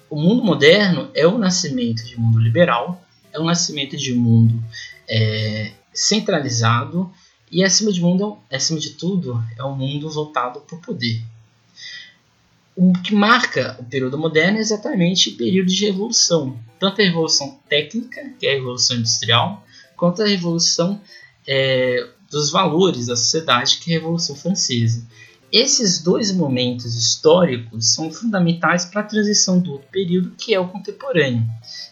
o 0.09 0.15
mundo 0.15 0.43
moderno 0.43 1.09
é 1.13 1.27
o 1.27 1.37
nascimento 1.37 2.03
de 2.03 2.15
um 2.17 2.21
mundo 2.21 2.39
liberal, 2.39 3.03
é 3.31 3.39
o 3.39 3.43
nascimento 3.43 3.95
de 3.95 4.13
um 4.13 4.19
mundo 4.19 4.63
é, 5.07 5.71
centralizado 5.93 7.11
e 7.51 7.63
acima 7.63 7.91
de, 7.91 8.01
mundo, 8.01 8.37
acima 8.51 8.79
de 8.79 8.91
tudo 8.91 9.43
é 9.57 9.63
um 9.63 9.75
mundo 9.75 10.09
voltado 10.09 10.59
para 10.61 10.75
o 10.75 10.81
poder. 10.81 11.21
O 12.75 12.93
que 12.93 13.13
marca 13.13 13.75
o 13.79 13.83
período 13.83 14.17
moderno 14.17 14.57
é 14.57 14.61
exatamente 14.61 15.29
o 15.29 15.37
período 15.37 15.67
de 15.67 15.85
revolução, 15.85 16.57
tanto 16.79 17.01
a 17.01 17.05
revolução 17.05 17.59
técnica, 17.67 18.21
que 18.39 18.47
é 18.47 18.51
a 18.51 18.55
revolução 18.55 18.97
industrial, 18.97 19.65
quanto 19.97 20.21
a 20.21 20.27
revolução 20.27 21.01
é, 21.45 22.07
dos 22.29 22.51
valores 22.51 23.07
da 23.07 23.17
sociedade, 23.17 23.79
que 23.79 23.91
é 23.91 23.95
a 23.95 23.99
revolução 23.99 24.35
francesa. 24.35 25.05
Esses 25.51 25.99
dois 25.99 26.31
momentos 26.31 26.95
históricos 26.95 27.93
são 27.93 28.11
fundamentais 28.11 28.85
para 28.85 29.01
a 29.01 29.03
transição 29.03 29.59
do 29.59 29.73
outro 29.73 29.87
período, 29.91 30.31
que 30.37 30.53
é 30.53 30.59
o 30.59 30.67
contemporâneo, 30.67 31.43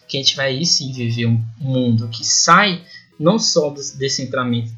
que 0.07 0.17
a 0.17 0.21
gente 0.21 0.35
vai 0.35 0.49
aí 0.49 0.65
sim 0.65 0.93
viver 0.93 1.25
um 1.25 1.43
mundo 1.59 2.07
que 2.07 2.23
sai 2.23 2.83
não 3.19 3.39
só 3.39 3.71
do 3.71 3.81
descentramento, 3.97 4.71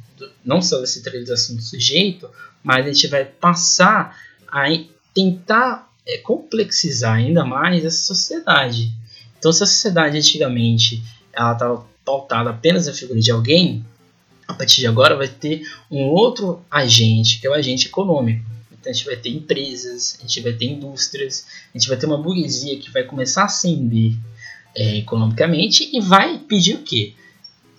não 0.44 0.62
só 0.62 0.80
da 0.80 0.88
centralização 0.88 1.56
do 1.56 1.62
sujeito, 1.62 2.30
mas 2.64 2.86
a 2.86 2.92
gente 2.92 3.08
vai 3.08 3.26
passar 3.26 4.18
a 4.48 4.66
tentar 5.14 5.90
é, 6.08 6.18
complexizar 6.18 7.16
ainda 7.16 7.44
mais 7.44 7.86
essa 7.86 8.06
sociedade. 8.06 8.92
Então, 9.38 9.52
se 9.52 9.64
a 9.64 9.68
sociedade 9.68 10.18
antigamente 10.18 11.04
ela 11.34 11.54
estava 11.54 11.86
pautada 12.04 12.50
apenas 12.50 12.88
na 12.88 12.94
figura 12.94 13.20
de 13.20 13.32
alguém, 13.32 13.86
a 14.48 14.54
partir 14.54 14.82
de 14.82 14.88
agora 14.88 15.16
vai 15.16 15.28
ter 15.28 15.62
um 15.92 16.06
outro 16.06 16.62
agente, 16.72 17.40
que 17.40 17.46
é 17.46 17.50
o 17.50 17.54
agente 17.54 17.88
econômico. 17.88 18.44
Então 18.72 18.90
a 18.90 18.94
gente 18.94 19.06
vai 19.06 19.16
ter 19.16 19.30
empresas, 19.30 20.18
a 20.20 20.22
gente 20.22 20.42
vai 20.42 20.54
ter 20.54 20.66
indústrias, 20.66 21.46
a 21.74 21.78
gente 21.78 21.88
vai 21.88 21.98
ter 21.98 22.06
uma 22.06 22.18
burguesia 22.18 22.80
que 22.80 22.90
vai 22.90 23.04
começar 23.04 23.44
a 23.44 23.46
ascender 23.46 24.14
é, 24.76 24.98
economicamente 24.98 25.90
e 25.94 26.00
vai 26.00 26.40
pedir 26.40 26.76
o 26.76 26.84
quê? 26.84 27.14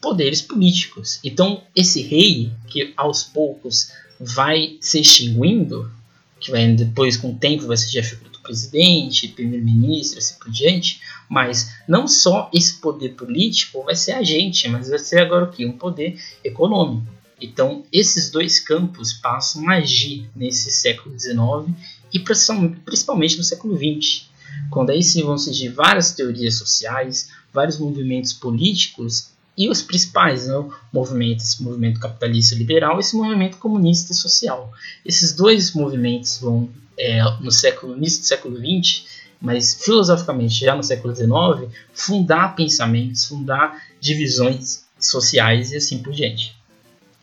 Poderes 0.00 0.40
políticos. 0.40 1.21
Então 1.23 1.62
esse 1.75 2.02
rei, 2.02 2.50
que 2.69 2.92
aos 2.97 3.23
poucos 3.23 3.92
vai 4.19 4.76
se 4.80 5.00
extinguindo, 5.00 5.90
que 6.38 6.50
vai 6.50 6.73
depois 6.75 7.16
com 7.16 7.33
o 7.33 7.38
tempo 7.38 7.66
vai 7.66 7.76
ser 7.76 7.99
a 7.99 8.04
figura 8.04 8.30
do 8.30 8.40
presidente, 8.40 9.28
primeiro-ministro, 9.28 10.19
assim 10.19 10.38
por 10.38 10.50
diante, 10.50 11.00
mas 11.28 11.75
não 11.87 12.09
só 12.09 12.50
esse 12.52 12.80
poder 12.80 13.11
político 13.11 13.83
vai 13.85 13.95
ser 13.95 14.12
agente, 14.12 14.69
mas 14.69 14.88
vai 14.88 14.99
ser 14.99 15.21
agora 15.21 15.45
o 15.45 15.50
quê? 15.50 15.66
Um 15.66 15.76
poder 15.76 16.19
econômico. 16.42 17.07
Então, 17.40 17.85
esses 17.92 18.30
dois 18.30 18.59
campos 18.61 19.12
passam 19.14 19.69
a 19.69 19.76
agir 19.76 20.28
nesse 20.37 20.71
século 20.71 21.19
XIX 21.19 21.75
e 22.12 22.19
principalmente 22.19 23.37
no 23.38 23.45
século 23.45 23.76
XX, 23.76 24.26
quando 24.71 24.90
aí 24.90 25.02
sim 25.02 25.23
vão 25.23 25.38
surgir 25.38 25.69
várias 25.69 26.12
teorias 26.12 26.57
sociais, 26.57 27.30
vários 27.52 27.78
movimentos 27.78 28.33
políticos 28.33 29.30
e 29.61 29.69
os 29.69 29.83
principais, 29.83 30.47
né, 30.47 30.55
movimentos, 30.90 31.45
esse 31.45 31.62
movimento 31.62 32.00
capitalista 32.00 32.55
liberal 32.55 32.97
e 32.97 33.00
esse 33.00 33.14
movimento 33.14 33.59
comunista 33.59 34.14
social. 34.14 34.73
Esses 35.05 35.35
dois 35.35 35.75
movimentos 35.75 36.38
vão, 36.38 36.71
é, 36.99 37.23
no 37.43 37.50
século 37.50 37.95
início 37.95 38.21
do 38.21 38.26
século 38.26 38.57
XX, 38.57 39.05
mas 39.38 39.75
filosoficamente 39.85 40.64
já 40.64 40.75
no 40.75 40.83
século 40.83 41.14
XIX, 41.14 41.71
fundar 41.93 42.57
pensamentos, 42.57 43.26
fundar 43.26 43.85
divisões 44.00 44.85
sociais 44.99 45.73
e 45.73 45.76
assim 45.76 45.99
por 45.99 46.14
diante. 46.14 46.57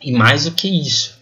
E 0.00 0.12
mais 0.12 0.44
do 0.44 0.52
que 0.52 0.68
isso, 0.68 1.18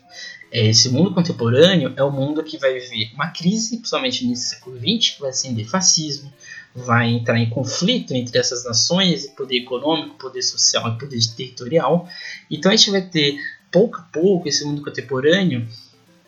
é, 0.52 0.66
esse 0.66 0.90
mundo 0.90 1.14
contemporâneo 1.14 1.94
é 1.96 2.02
o 2.02 2.12
mundo 2.12 2.44
que 2.44 2.58
vai 2.58 2.78
viver 2.78 3.11
uma 3.14 3.28
crise, 3.28 3.78
principalmente 3.78 4.26
no 4.26 4.37
século 4.37 4.78
XX, 4.78 5.14
que 5.14 5.20
vai 5.23 5.30
acender 5.30 5.66
fascismo, 5.66 6.30
vai 6.76 7.09
entrar 7.09 7.38
em 7.38 7.49
conflito 7.49 8.12
entre 8.12 8.38
essas 8.38 8.64
nações, 8.64 9.26
poder 9.28 9.56
econômico, 9.56 10.16
poder 10.16 10.42
social 10.42 10.88
e 10.88 10.99
poder 10.99 11.18
territorial. 11.35 12.06
Então 12.50 12.71
a 12.71 12.76
gente 12.76 12.90
vai 12.90 13.00
ter, 13.00 13.38
pouco 13.73 13.97
a 13.97 14.02
pouco, 14.02 14.47
esse 14.47 14.62
mundo 14.64 14.83
contemporâneo, 14.83 15.66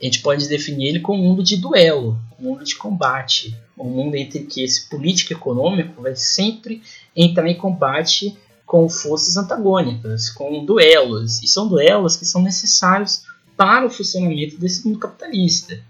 a 0.01 0.05
gente 0.05 0.21
pode 0.21 0.49
definir 0.49 0.89
ele 0.89 1.01
como 1.01 1.23
um 1.23 1.29
mundo 1.29 1.43
de 1.43 1.57
duelo, 1.57 2.19
um 2.39 2.45
mundo 2.45 2.65
de 2.65 2.77
combate, 2.77 3.55
um 3.77 3.91
mundo 3.91 4.15
entre 4.15 4.45
que 4.45 4.63
esse 4.63 4.89
político 4.89 5.33
econômico 5.33 6.01
vai 6.01 6.17
sempre 6.17 6.81
entrar 7.15 7.49
em 7.49 7.57
combate 7.57 8.37
com 8.65 8.89
forças 8.89 9.37
antagônicas, 9.37 10.31
com 10.31 10.65
duelos. 10.65 11.43
E 11.43 11.49
são 11.49 11.69
duelos 11.69 12.17
que 12.17 12.25
são 12.25 12.41
necessários 12.41 13.23
para 13.57 13.85
o 13.85 13.91
funcionamento 13.91 14.57
desse 14.57 14.87
mundo 14.87 15.01
capitalista. 15.01 15.83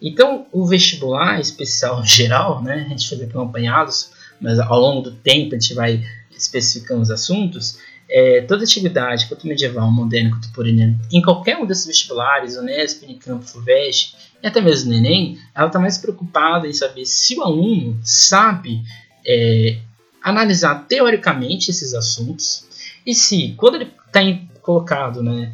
Então, 0.00 0.46
o 0.50 0.66
vestibular 0.66 1.40
especial 1.40 2.04
geral, 2.04 2.62
né, 2.62 2.84
a 2.86 2.88
gente 2.88 3.08
fez 3.08 3.20
aqui 3.20 3.34
mas 4.40 4.58
ao 4.58 4.80
longo 4.80 5.02
do 5.02 5.12
tempo 5.12 5.54
a 5.54 5.58
gente 5.58 5.74
vai 5.74 6.02
especificando 6.30 7.02
os 7.02 7.10
assuntos. 7.10 7.78
É, 8.08 8.40
toda 8.42 8.64
atividade, 8.64 9.26
quanto 9.26 9.46
medieval, 9.46 9.90
moderna, 9.90 10.30
contemporânea, 10.30 10.98
em 11.12 11.22
qualquer 11.22 11.58
um 11.58 11.66
desses 11.66 11.86
vestibulares, 11.86 12.56
Unesp, 12.56 13.04
Unicamp, 13.04 13.44
FUVEST, 13.44 14.16
e 14.42 14.46
até 14.46 14.60
mesmo 14.60 14.90
no 14.90 14.96
Enem, 14.96 15.38
ela 15.54 15.66
está 15.66 15.78
mais 15.78 15.98
preocupada 15.98 16.66
em 16.66 16.72
saber 16.72 17.04
se 17.04 17.36
o 17.38 17.42
aluno 17.42 18.00
sabe 18.02 18.82
é, 19.24 19.78
analisar 20.22 20.86
teoricamente 20.88 21.70
esses 21.70 21.94
assuntos 21.94 22.64
e 23.06 23.14
se, 23.14 23.54
quando 23.56 23.76
ele 23.76 23.92
está 24.06 24.20
colocado 24.60 25.22
né, 25.22 25.52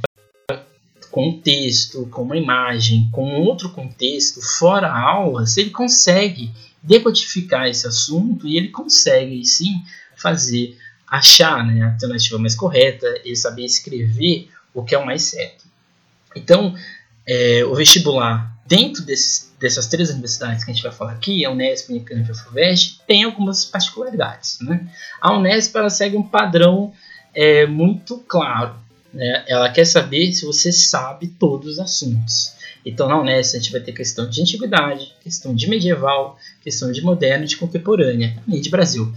com 1.17 1.31
um 1.31 1.41
texto, 1.41 2.07
com 2.11 2.25
uma 2.25 2.37
imagem, 2.37 3.09
com 3.11 3.41
outro 3.41 3.71
contexto, 3.71 4.43
fora 4.43 4.89
a 4.89 5.01
aula, 5.01 5.47
se 5.47 5.63
ele 5.63 5.71
consegue 5.71 6.51
decodificar 6.83 7.67
esse 7.69 7.87
assunto 7.87 8.47
e 8.47 8.59
ele 8.59 8.69
consegue, 8.69 9.43
sim, 9.43 9.83
fazer, 10.15 10.77
achar 11.09 11.65
né, 11.65 11.81
a 11.81 11.93
alternativa 11.93 12.39
mais 12.39 12.55
correta 12.55 13.07
e 13.25 13.35
saber 13.35 13.65
escrever 13.65 14.51
o 14.75 14.85
que 14.85 14.95
é 14.95 14.99
o 14.99 15.07
mais 15.07 15.23
certo. 15.23 15.65
Então, 16.37 16.75
é, 17.27 17.65
o 17.65 17.75
vestibular, 17.75 18.55
dentro 18.67 19.03
desses, 19.03 19.55
dessas 19.59 19.87
três 19.87 20.11
universidades 20.11 20.65
que 20.65 20.71
a 20.71 20.75
gente 20.75 20.83
vai 20.83 20.93
falar 20.93 21.13
aqui, 21.13 21.47
a 21.47 21.51
Unesp, 21.51 21.89
a 21.89 21.93
Unicamp 21.95 22.29
e 22.29 22.31
a 22.31 22.35
FUVEST, 22.35 23.01
tem 23.07 23.25
algumas 23.25 23.65
particularidades. 23.65 24.59
Né? 24.61 24.87
A 25.19 25.33
Unesp 25.33 25.75
ela 25.75 25.89
segue 25.89 26.15
um 26.15 26.23
padrão 26.23 26.93
é, 27.33 27.65
muito 27.65 28.19
claro. 28.19 28.85
Né? 29.17 29.45
Ela 29.49 29.71
quer 29.71 29.87
saber 29.87 30.31
se 30.33 30.45
você 30.45 30.71
sabe 30.71 31.27
todos 31.27 31.73
os 31.73 31.79
assuntos. 31.79 32.53
Então, 32.85 33.09
na 33.09 33.19
Unesp, 33.19 33.57
a 33.57 33.59
gente 33.59 33.73
vai 33.73 33.81
ter 33.81 33.93
questão 33.93 34.29
de 34.29 34.43
antiguidade, 34.43 35.13
questão 35.23 35.55
de 35.55 35.69
medieval, 35.69 36.39
questão 36.63 36.93
de 36.93 37.01
moderno 37.01 37.45
e 37.45 37.49
de 37.49 37.57
contemporânea, 37.57 38.37
e 38.47 38.61
de 38.61 38.69
Brasil. 38.69 39.13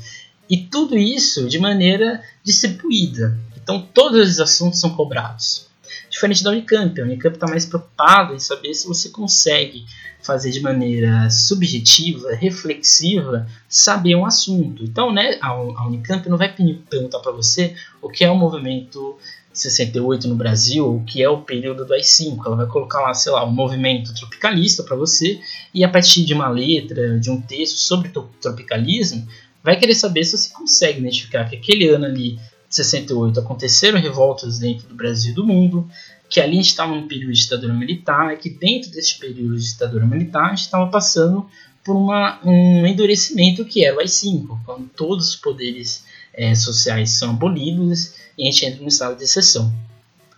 E 0.49 0.57
tudo 0.57 0.97
isso 0.97 1.47
de 1.47 1.59
maneira 1.59 2.23
distribuída. 2.43 3.37
Então, 3.61 3.87
todos 3.93 4.29
os 4.29 4.39
assuntos 4.39 4.79
são 4.79 4.95
cobrados. 4.95 5.67
Diferente 6.09 6.43
da 6.43 6.51
Unicamp, 6.51 6.99
a 6.99 7.03
Unicamp 7.03 7.35
está 7.35 7.47
mais 7.47 7.65
preocupada 7.65 8.33
em 8.33 8.39
saber 8.39 8.73
se 8.73 8.87
você 8.87 9.09
consegue 9.09 9.85
fazer 10.21 10.49
de 10.49 10.61
maneira 10.61 11.29
subjetiva, 11.29 12.33
reflexiva, 12.33 13.47
saber 13.67 14.15
um 14.15 14.25
assunto. 14.25 14.83
Então, 14.83 15.13
né, 15.13 15.37
a 15.41 15.85
Unicamp 15.85 16.27
não 16.27 16.37
vai 16.37 16.53
perguntar 16.89 17.19
para 17.19 17.31
você 17.31 17.75
o 18.01 18.09
que 18.09 18.23
é 18.23 18.31
o 18.31 18.35
movimento 18.35 19.17
68 19.59 20.27
no 20.27 20.35
Brasil, 20.35 21.03
que 21.05 21.21
é 21.21 21.29
o 21.29 21.41
período 21.41 21.85
do 21.85 21.93
AI-5. 21.93 22.39
Ela 22.45 22.55
vai 22.55 22.67
colocar 22.67 23.01
lá, 23.01 23.13
sei 23.13 23.31
lá, 23.31 23.45
um 23.45 23.51
movimento 23.51 24.13
tropicalista 24.13 24.83
para 24.83 24.95
você 24.95 25.39
e 25.73 25.83
a 25.83 25.89
partir 25.89 26.25
de 26.25 26.33
uma 26.33 26.49
letra, 26.49 27.19
de 27.19 27.29
um 27.29 27.41
texto 27.41 27.77
sobre 27.77 28.11
tropicalismo, 28.41 29.27
vai 29.63 29.77
querer 29.77 29.95
saber 29.95 30.23
se 30.23 30.37
você 30.37 30.53
consegue 30.53 30.99
identificar 30.99 31.45
que 31.45 31.55
aquele 31.55 31.87
ano 31.87 32.05
ali 32.05 32.39
68 32.69 33.39
aconteceram 33.39 33.99
revoltas 33.99 34.59
dentro 34.59 34.87
do 34.87 34.95
Brasil 34.95 35.31
e 35.31 35.35
do 35.35 35.45
mundo, 35.45 35.89
que 36.29 36.39
ali 36.39 36.53
a 36.53 36.55
gente 36.55 36.67
estava 36.67 36.93
num 36.93 37.07
período 37.07 37.33
de 37.33 37.41
ditadura 37.41 37.73
militar, 37.73 38.33
e 38.33 38.37
que 38.37 38.49
dentro 38.49 38.91
desse 38.91 39.17
período 39.17 39.57
de 39.57 39.65
ditadura 39.65 40.05
militar 40.05 40.45
a 40.45 40.49
gente 40.49 40.65
estava 40.65 40.87
passando 40.87 41.47
por 41.83 41.95
uma, 41.95 42.39
um 42.45 42.85
endurecimento 42.85 43.65
que 43.65 43.83
era 43.83 43.95
o 43.95 43.99
AI-5, 43.99 44.59
quando 44.65 44.87
todos 44.89 45.29
os 45.29 45.35
poderes 45.35 46.03
é, 46.33 46.53
sociais 46.55 47.11
são 47.11 47.31
abolidos 47.31 48.13
e 48.37 48.43
a 48.47 48.51
gente 48.51 48.65
entra 48.65 48.81
no 48.81 48.87
estado 48.87 49.17
de 49.17 49.23
exceção. 49.23 49.73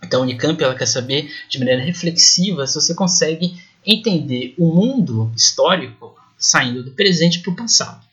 Então 0.02 0.20
a 0.20 0.22
Unicamp 0.24 0.62
ela 0.62 0.74
quer 0.74 0.86
saber 0.86 1.32
de 1.48 1.58
maneira 1.58 1.82
reflexiva 1.82 2.66
se 2.66 2.74
você 2.74 2.94
consegue 2.94 3.62
entender 3.86 4.54
o 4.58 4.66
mundo 4.66 5.32
histórico 5.36 6.16
saindo 6.36 6.82
do 6.82 6.90
presente 6.90 7.40
para 7.40 7.52
o 7.52 7.56
passado. 7.56 8.04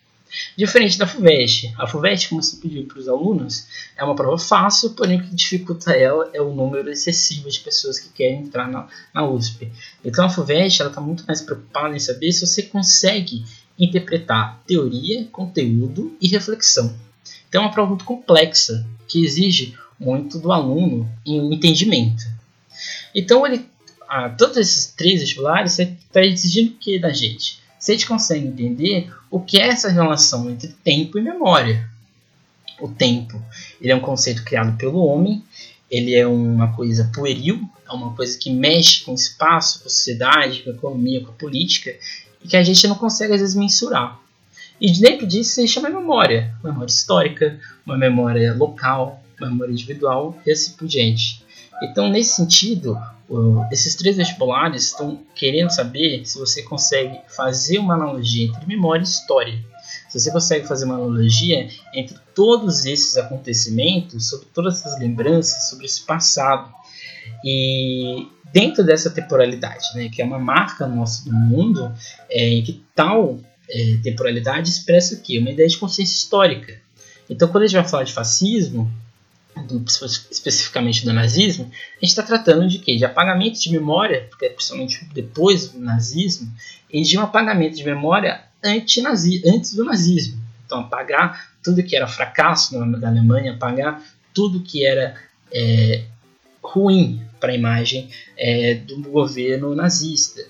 Diferente 0.56 0.98
da 0.98 1.08
FUVEST. 1.08 1.74
A 1.78 1.88
FUVEST, 1.88 2.30
como 2.30 2.44
você 2.44 2.58
pediu 2.58 2.86
para 2.86 3.00
os 3.00 3.08
alunos, 3.08 3.66
é 3.98 4.04
uma 4.04 4.16
prova 4.16 4.38
fácil, 4.38 4.92
porém 4.92 5.20
o 5.20 5.24
que 5.24 5.34
dificulta 5.34 5.92
ela 5.92 6.30
é 6.34 6.40
o 6.40 6.54
número 6.54 6.90
excessivo 6.92 7.50
de 7.50 7.60
pessoas 7.60 7.98
que 7.98 8.10
querem 8.10 8.44
entrar 8.44 8.68
na, 8.68 8.88
na 9.14 9.28
USP. 9.28 9.72
Então 10.06 10.26
a 10.26 10.30
FUVEST 10.30 10.84
está 10.84 11.02
muito 11.02 11.26
mais 11.26 11.42
preocupada 11.42 11.96
em 11.96 12.00
saber 12.00 12.32
se 12.32 12.46
você 12.46 12.62
consegue 12.62 13.44
interpretar 13.78 14.62
teoria, 14.68 15.26
conteúdo 15.32 16.16
e 16.22 16.28
reflexão. 16.28 16.96
Então 17.48 17.64
é 17.64 17.66
uma 17.66 17.72
prova 17.72 17.90
muito 17.90 18.06
complexa, 18.06 18.86
que 19.08 19.24
exige 19.24 19.76
muito 20.00 20.40
do 20.40 20.52
aluno 20.52 21.10
em 21.26 21.54
entendimento. 21.54 22.24
Então 23.14 23.46
ele, 23.46 23.66
ah, 24.08 24.30
todos 24.30 24.58
esses 24.58 24.88
três 24.88 25.20
vestibulares 25.20 25.78
está 25.80 26.24
exigindo 26.24 26.72
o 26.72 26.78
que 26.78 27.00
da 27.00 27.12
gente? 27.12 27.60
Se 27.80 27.92
a 27.92 27.96
gente 27.96 28.08
consegue 28.08 28.46
entender 28.46 29.12
o 29.30 29.40
que 29.40 29.60
é 29.60 29.68
essa 29.68 29.90
relação 29.90 30.50
entre 30.50 30.70
tempo 30.84 31.18
e 31.18 31.22
memória. 31.22 31.90
O 32.80 32.88
tempo, 32.88 33.42
ele 33.82 33.92
é 33.92 33.96
um 33.96 34.00
conceito 34.00 34.44
criado 34.44 34.78
pelo 34.78 35.04
homem, 35.06 35.44
ele 35.92 36.16
é 36.16 36.26
uma 36.26 36.74
coisa 36.74 37.10
pueril, 37.14 37.70
é 37.88 37.92
uma 37.92 38.14
coisa 38.14 38.38
que 38.38 38.50
mexe 38.50 39.04
com 39.04 39.12
o 39.12 39.16
espaço, 39.16 39.80
com 39.80 39.88
a 39.88 39.90
sociedade, 39.90 40.64
com 40.64 40.70
a 40.70 40.74
economia, 40.74 41.22
com 41.22 41.32
a 41.32 41.34
política, 41.34 41.94
e 42.44 42.48
que 42.48 42.56
a 42.56 42.64
gente 42.64 42.88
não 42.88 42.96
consegue 42.96 43.34
às 43.34 43.42
vezes 43.42 43.56
mensurar. 43.56 44.20
E 44.80 44.92
dentro 45.00 45.28
disso 45.28 45.56
se 45.56 45.68
chama 45.68 45.90
memória, 45.90 46.54
memória 46.64 46.90
histórica, 46.90 47.60
uma 47.86 47.98
memória 47.98 48.54
local, 48.54 49.22
memória 49.40 49.72
individual 49.72 50.38
e 50.46 50.52
assim 50.52 50.74
por 50.74 50.88
diante. 50.88 51.44
Então, 51.82 52.10
nesse 52.10 52.36
sentido, 52.36 52.98
esses 53.72 53.96
três 53.96 54.18
vestibulares 54.18 54.86
estão 54.86 55.20
querendo 55.36 55.70
saber 55.70 56.26
se 56.26 56.38
você 56.38 56.64
consegue 56.64 57.20
fazer 57.28 57.78
uma 57.78 57.94
analogia 57.94 58.48
entre 58.48 58.66
memória 58.66 59.02
e 59.02 59.08
história. 59.08 59.60
Se 60.08 60.20
você 60.20 60.32
consegue 60.32 60.68
fazer 60.68 60.86
uma 60.86 60.96
analogia 60.96 61.70
entre 61.94 62.18
todos 62.34 62.86
esses 62.86 63.16
acontecimentos, 63.18 64.30
sobre 64.30 64.48
todas 64.54 64.80
essas 64.80 65.00
lembranças, 65.00 65.70
sobre 65.70 65.86
esse 65.86 66.02
passado. 66.02 66.74
E 67.44 68.28
dentro 68.52 68.84
dessa 68.84 69.10
temporalidade, 69.10 69.86
né, 69.94 70.10
que 70.10 70.22
é 70.22 70.26
uma 70.26 70.40
marca 70.40 70.88
nossa 70.88 71.24
do 71.24 71.32
mundo, 71.32 71.94
é, 72.30 72.62
que 72.62 72.84
tal 72.96 73.40
é, 73.70 73.98
temporalidade 74.04 74.70
expressa 74.70 75.16
o 75.16 75.22
quê? 75.22 75.38
Uma 75.38 75.52
ideia 75.52 75.68
de 75.68 75.78
consciência 75.78 76.14
histórica. 76.14 76.80
Então, 77.30 77.48
quando 77.48 77.64
a 77.64 77.68
gente 77.68 77.80
vai 77.80 77.88
falar 77.88 78.04
de 78.04 78.14
fascismo, 78.14 78.92
do, 79.68 79.84
especificamente 80.32 81.06
do 81.06 81.14
nazismo, 81.14 81.66
a 81.66 82.06
gente 82.06 82.10
está 82.10 82.24
tratando 82.24 82.68
de 82.68 82.80
quê? 82.80 82.96
De 82.96 83.06
apagamento 83.06 83.60
de 83.60 83.72
memória, 83.72 84.28
porque 84.30 84.46
é 84.46 84.50
principalmente 84.50 85.06
depois 85.14 85.70
do 85.70 85.80
nazismo, 85.80 86.52
e 86.92 87.02
de 87.02 87.18
um 87.18 87.22
apagamento 87.22 87.76
de 87.76 87.84
memória 87.84 88.44
anti-nazi, 88.64 89.42
antes 89.46 89.74
do 89.74 89.84
nazismo. 89.84 90.42
Então, 90.66 90.80
apagar 90.80 91.52
tudo 91.64 91.84
que 91.84 91.96
era 91.96 92.08
fracasso 92.08 92.80
da 92.98 93.08
Alemanha, 93.08 93.54
apagar 93.54 94.02
tudo 94.34 94.62
que 94.62 94.86
era 94.86 95.16
é, 95.52 96.06
ruim 96.64 97.22
para 97.40 97.52
a 97.52 97.56
imagem 97.56 98.10
é, 98.38 98.76
do 98.76 99.02
governo 99.02 99.76
nazista. 99.76 100.46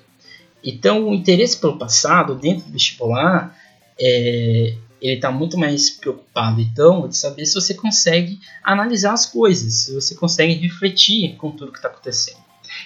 Então, 0.64 1.10
o 1.10 1.14
interesse 1.14 1.58
pelo 1.58 1.78
passado 1.78 2.36
dentro 2.36 2.66
do 2.66 2.72
vestibular 2.72 3.56
é, 4.00 4.76
ele 5.02 5.16
está 5.16 5.32
muito 5.32 5.58
mais 5.58 5.90
preocupado, 5.90 6.62
então, 6.62 7.08
de 7.08 7.16
saber 7.16 7.46
se 7.46 7.54
você 7.54 7.74
consegue 7.74 8.40
analisar 8.64 9.14
as 9.14 9.26
coisas, 9.26 9.74
se 9.74 9.94
você 9.94 10.16
consegue 10.16 10.54
refletir 10.56 11.36
com 11.36 11.52
tudo 11.52 11.72
que 11.72 11.78
está 11.78 11.88
acontecendo. 11.88 12.40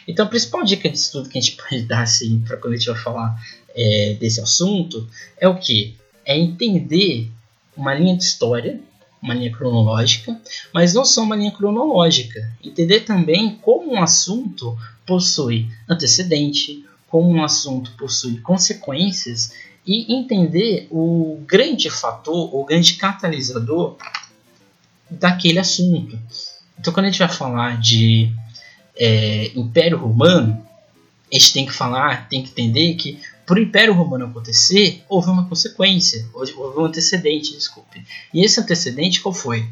Então, 0.07 0.25
a 0.25 0.29
principal 0.29 0.63
dica 0.63 0.89
de 0.89 0.97
estudo 0.97 1.29
que 1.29 1.37
a 1.37 1.41
gente 1.41 1.57
pode 1.61 1.81
dar 1.83 2.03
assim, 2.03 2.39
para 2.41 2.57
quando 2.57 2.73
a 2.73 2.77
gente 2.77 2.89
vai 2.89 3.01
falar 3.01 3.35
é, 3.75 4.15
desse 4.19 4.39
assunto 4.39 5.07
é 5.37 5.47
o 5.47 5.57
que? 5.57 5.95
É 6.25 6.37
entender 6.37 7.29
uma 7.75 7.93
linha 7.93 8.15
de 8.15 8.23
história, 8.23 8.79
uma 9.21 9.33
linha 9.33 9.51
cronológica, 9.51 10.39
mas 10.73 10.93
não 10.93 11.03
só 11.03 11.23
uma 11.23 11.35
linha 11.35 11.51
cronológica. 11.51 12.51
Entender 12.63 13.01
também 13.01 13.55
como 13.61 13.93
um 13.93 14.01
assunto 14.01 14.77
possui 15.05 15.67
antecedente, 15.89 16.85
como 17.13 17.29
um 17.29 17.43
assunto 17.43 17.91
possui 17.91 18.39
consequências 18.39 19.53
e 19.85 20.11
entender 20.15 20.87
o 20.89 21.43
grande 21.45 21.87
fator, 21.87 22.49
o 22.55 22.65
grande 22.65 22.95
catalisador 22.95 23.97
daquele 25.07 25.59
assunto. 25.59 26.17
Então, 26.79 26.91
quando 26.91 27.05
a 27.05 27.09
gente 27.11 27.19
vai 27.19 27.29
falar 27.29 27.79
de 27.79 28.33
é, 28.95 29.51
Império 29.55 29.99
Romano, 29.99 30.65
a 31.31 31.35
gente 31.37 31.53
tem 31.53 31.65
que 31.67 31.71
falar, 31.71 32.27
tem 32.29 32.41
que 32.41 32.49
entender 32.49 32.95
que 32.95 33.19
para 33.45 33.59
o 33.59 33.61
Império 33.61 33.93
Romano 33.93 34.25
acontecer, 34.25 35.03
houve 35.07 35.29
uma 35.29 35.47
consequência, 35.47 36.27
houve 36.33 36.51
um 36.79 36.85
antecedente, 36.85 37.53
desculpe. 37.53 38.03
E 38.33 38.43
esse 38.43 38.59
antecedente 38.59 39.21
qual 39.21 39.35
foi? 39.35 39.69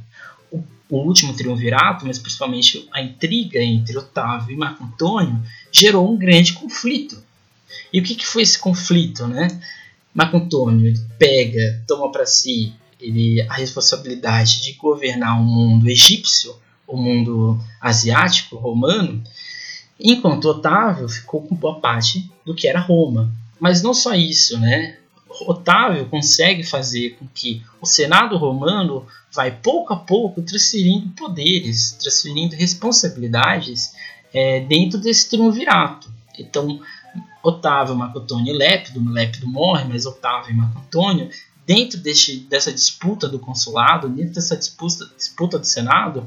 O, 0.51 0.61
o 0.91 0.97
último 0.97 1.33
triunvirato, 1.33 2.05
mas 2.05 2.19
principalmente 2.19 2.87
a 2.93 3.01
intriga 3.01 3.63
entre 3.63 3.97
Otávio 3.97 4.53
e 4.53 4.55
Marco 4.55 4.83
Antônio, 4.83 5.41
gerou 5.71 6.07
um 6.07 6.15
grande 6.15 6.53
conflito. 6.53 7.30
E 7.91 7.99
o 7.99 8.03
que, 8.03 8.15
que 8.15 8.25
foi 8.25 8.43
esse 8.43 8.57
conflito, 8.57 9.27
né? 9.27 9.47
Marco 10.13 10.37
Antônio 10.37 10.93
pega, 11.17 11.83
toma 11.87 12.11
para 12.11 12.25
si 12.25 12.73
ele, 12.99 13.41
a 13.41 13.53
responsabilidade 13.53 14.61
de 14.61 14.73
governar 14.73 15.39
o 15.39 15.43
mundo 15.43 15.89
egípcio, 15.89 16.55
o 16.87 16.97
mundo 16.97 17.59
asiático, 17.79 18.57
romano, 18.57 19.23
enquanto 19.99 20.45
Otávio 20.45 21.07
ficou 21.07 21.41
com 21.41 21.55
boa 21.55 21.79
parte 21.79 22.29
do 22.45 22.53
que 22.53 22.67
era 22.67 22.79
Roma. 22.79 23.31
Mas 23.59 23.81
não 23.81 23.93
só 23.93 24.13
isso, 24.13 24.59
né? 24.59 24.97
Otávio 25.47 26.05
consegue 26.07 26.63
fazer 26.63 27.11
com 27.11 27.25
que 27.33 27.63
o 27.79 27.85
Senado 27.85 28.37
romano 28.37 29.05
vai 29.31 29.51
pouco 29.51 29.93
a 29.93 29.95
pouco 29.95 30.41
transferindo 30.41 31.09
poderes, 31.15 31.93
transferindo 31.93 32.55
responsabilidades 32.55 33.93
é, 34.33 34.59
dentro 34.59 34.99
desse 34.99 35.29
triunvirato. 35.29 36.11
Então, 36.37 36.81
Otávio, 37.43 37.95
Marco 37.95 38.19
Antônio 38.19 38.53
e 38.53 38.57
Lépido, 38.57 39.11
Lépido 39.11 39.47
morre, 39.47 39.85
mas 39.85 40.05
Otávio 40.05 40.51
e 40.51 40.53
Marco 40.55 40.79
Antônio, 40.79 41.29
dentro 41.65 41.99
deste, 41.99 42.37
dessa 42.37 42.71
disputa 42.71 43.27
do 43.27 43.39
consulado, 43.39 44.09
dentro 44.09 44.33
dessa 44.33 44.57
disputa, 44.57 45.09
disputa 45.17 45.57
do 45.57 45.65
Senado, 45.65 46.25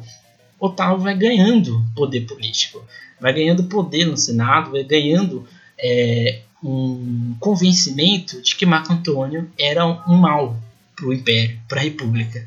Otávio 0.59 0.99
vai 0.99 1.17
ganhando 1.17 1.85
poder 1.95 2.23
político, 2.23 2.83
vai 3.21 3.33
ganhando 3.33 3.65
poder 3.65 4.07
no 4.07 4.17
Senado, 4.17 4.71
vai 4.71 4.83
ganhando 4.83 5.47
é, 5.79 6.43
um 6.63 7.37
convencimento 7.39 8.41
de 8.41 8.55
que 8.55 8.65
Marco 8.65 8.93
Antônio 8.93 9.51
era 9.59 9.85
um 9.87 10.17
mal 10.17 10.57
para 10.97 11.07
o 11.07 11.13
Império, 11.13 11.61
para 11.69 11.81
a 11.81 11.85
República. 11.85 12.47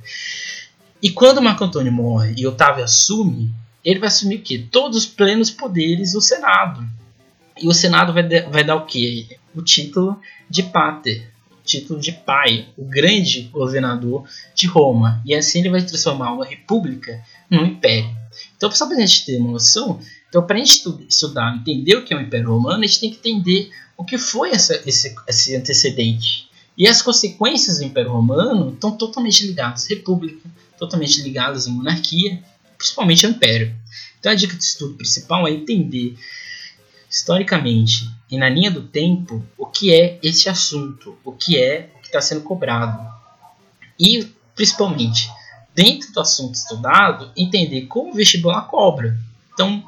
E 1.02 1.12
quando 1.12 1.42
Marco 1.42 1.64
Antônio 1.64 1.92
morre 1.92 2.34
e 2.38 2.48
Otávio 2.48 2.84
assume, 2.84 3.52
ele 3.84 4.00
vai 4.00 4.08
assumir 4.08 4.38
o 4.38 4.42
quê? 4.42 4.66
Todos 4.72 4.98
os 4.98 5.06
plenos 5.06 5.52
poderes 5.52 6.14
do 6.14 6.22
Senado. 6.22 6.84
E 7.62 7.68
o 7.68 7.74
Senado 7.74 8.14
vai, 8.14 8.24
de, 8.24 8.42
vai 8.42 8.64
dar 8.64 8.76
o 8.76 8.86
quê? 8.86 9.38
O 9.56 9.62
título 9.62 10.20
de 10.50 10.64
pater, 10.64 11.32
título 11.64 12.00
de 12.00 12.12
pai, 12.12 12.68
o 12.78 12.86
grande 12.86 13.44
governador 13.44 14.28
de 14.56 14.68
Roma. 14.68 15.22
E 15.26 15.36
assim 15.36 15.60
ele 15.60 15.70
vai 15.70 15.82
transformar 15.82 16.34
uma 16.34 16.46
república 16.46 17.22
num 17.50 17.66
império. 17.66 18.16
Então, 18.56 18.72
só 18.72 18.86
para 18.88 18.98
a 18.98 19.00
gente 19.00 19.26
ter 19.26 19.38
uma 19.40 19.52
noção, 19.52 20.00
então, 20.30 20.46
para 20.46 20.56
a 20.56 20.60
gente 20.60 20.84
estudar, 21.10 21.56
entender 21.56 21.96
o 21.96 22.04
que 22.04 22.14
é 22.14 22.18
o 22.18 22.22
Império 22.22 22.50
Romano, 22.50 22.84
a 22.84 22.88
gente 22.88 23.00
tem 23.00 23.12
que 23.12 23.18
entender 23.18 23.72
o 23.96 24.04
que 24.04 24.18
foi 24.18 24.52
essa, 24.52 24.82
esse, 24.86 25.16
esse 25.28 25.56
antecedente. 25.56 26.48
E 26.78 26.88
as 26.88 27.02
consequências 27.02 27.80
do 27.80 27.86
Império 27.86 28.12
Romano 28.12 28.74
estão 28.74 28.92
totalmente 28.92 29.48
ligadas 29.48 29.86
à 29.86 29.90
República, 29.90 30.48
totalmente 30.78 31.22
ligadas 31.22 31.68
à 31.68 31.72
monarquia, 31.72 32.40
principalmente 32.78 33.26
ao 33.26 33.32
Império. 33.32 33.76
Então, 34.20 34.32
a 34.32 34.36
dica 34.36 34.56
de 34.56 34.64
estudo 34.64 34.96
principal 34.96 35.48
é 35.48 35.52
entender 35.52 36.16
historicamente 37.10 38.10
e 38.30 38.38
na 38.38 38.50
linha 38.50 38.70
do 38.70 38.82
tempo 38.82 39.44
o 39.58 39.66
que 39.66 39.94
é 39.94 40.20
esse 40.22 40.50
assunto, 40.50 41.18
o 41.24 41.32
que 41.32 41.58
é 41.58 41.90
o 41.96 42.00
que 42.00 42.08
está 42.08 42.22
sendo 42.22 42.42
cobrado. 42.42 43.06
E, 44.00 44.32
principalmente, 44.56 45.30
dentro 45.74 46.12
do 46.12 46.20
assunto 46.20 46.56
estudado, 46.56 47.32
entender 47.36 47.84
como 47.88 48.12
o 48.12 48.16
vestibular 48.16 48.62
cobra. 48.64 49.18
Então, 49.54 49.84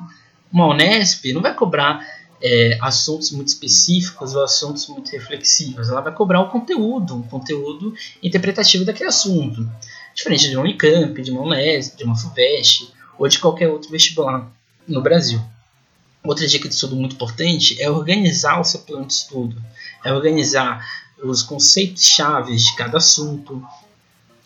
uma 0.51 0.67
Unesp 0.67 1.31
não 1.33 1.41
vai 1.41 1.53
cobrar 1.53 2.05
é, 2.41 2.77
assuntos 2.81 3.31
muito 3.31 3.49
específicos 3.49 4.33
ou 4.33 4.43
assuntos 4.43 4.87
muito 4.87 5.11
reflexivos. 5.11 5.89
Ela 5.89 6.01
vai 6.01 6.13
cobrar 6.13 6.41
o 6.41 6.49
conteúdo, 6.49 7.15
um 7.15 7.23
conteúdo 7.23 7.93
interpretativo 8.23 8.85
daquele 8.85 9.09
assunto. 9.09 9.69
Diferente 10.13 10.49
de 10.49 10.55
uma 10.55 10.63
Unicamp, 10.63 11.21
de 11.21 11.31
uma 11.31 11.41
Unesp, 11.41 11.97
de 11.97 12.03
uma 12.03 12.15
FUVEST 12.15 12.93
ou 13.17 13.27
de 13.27 13.37
qualquer 13.37 13.67
outro 13.67 13.91
vestibular 13.91 14.49
no 14.87 15.01
Brasil. 15.01 15.41
Outra 16.23 16.47
dica 16.47 16.67
de 16.67 16.73
estudo 16.73 16.95
muito 16.95 17.15
importante 17.15 17.81
é 17.81 17.89
organizar 17.89 18.59
o 18.59 18.63
seu 18.63 18.81
plano 18.81 19.05
de 19.05 19.13
estudo, 19.13 19.61
é 20.03 20.13
organizar 20.13 20.85
os 21.23 21.41
conceitos 21.41 22.03
chaves 22.03 22.63
de 22.63 22.75
cada 22.75 22.97
assunto, 22.97 23.63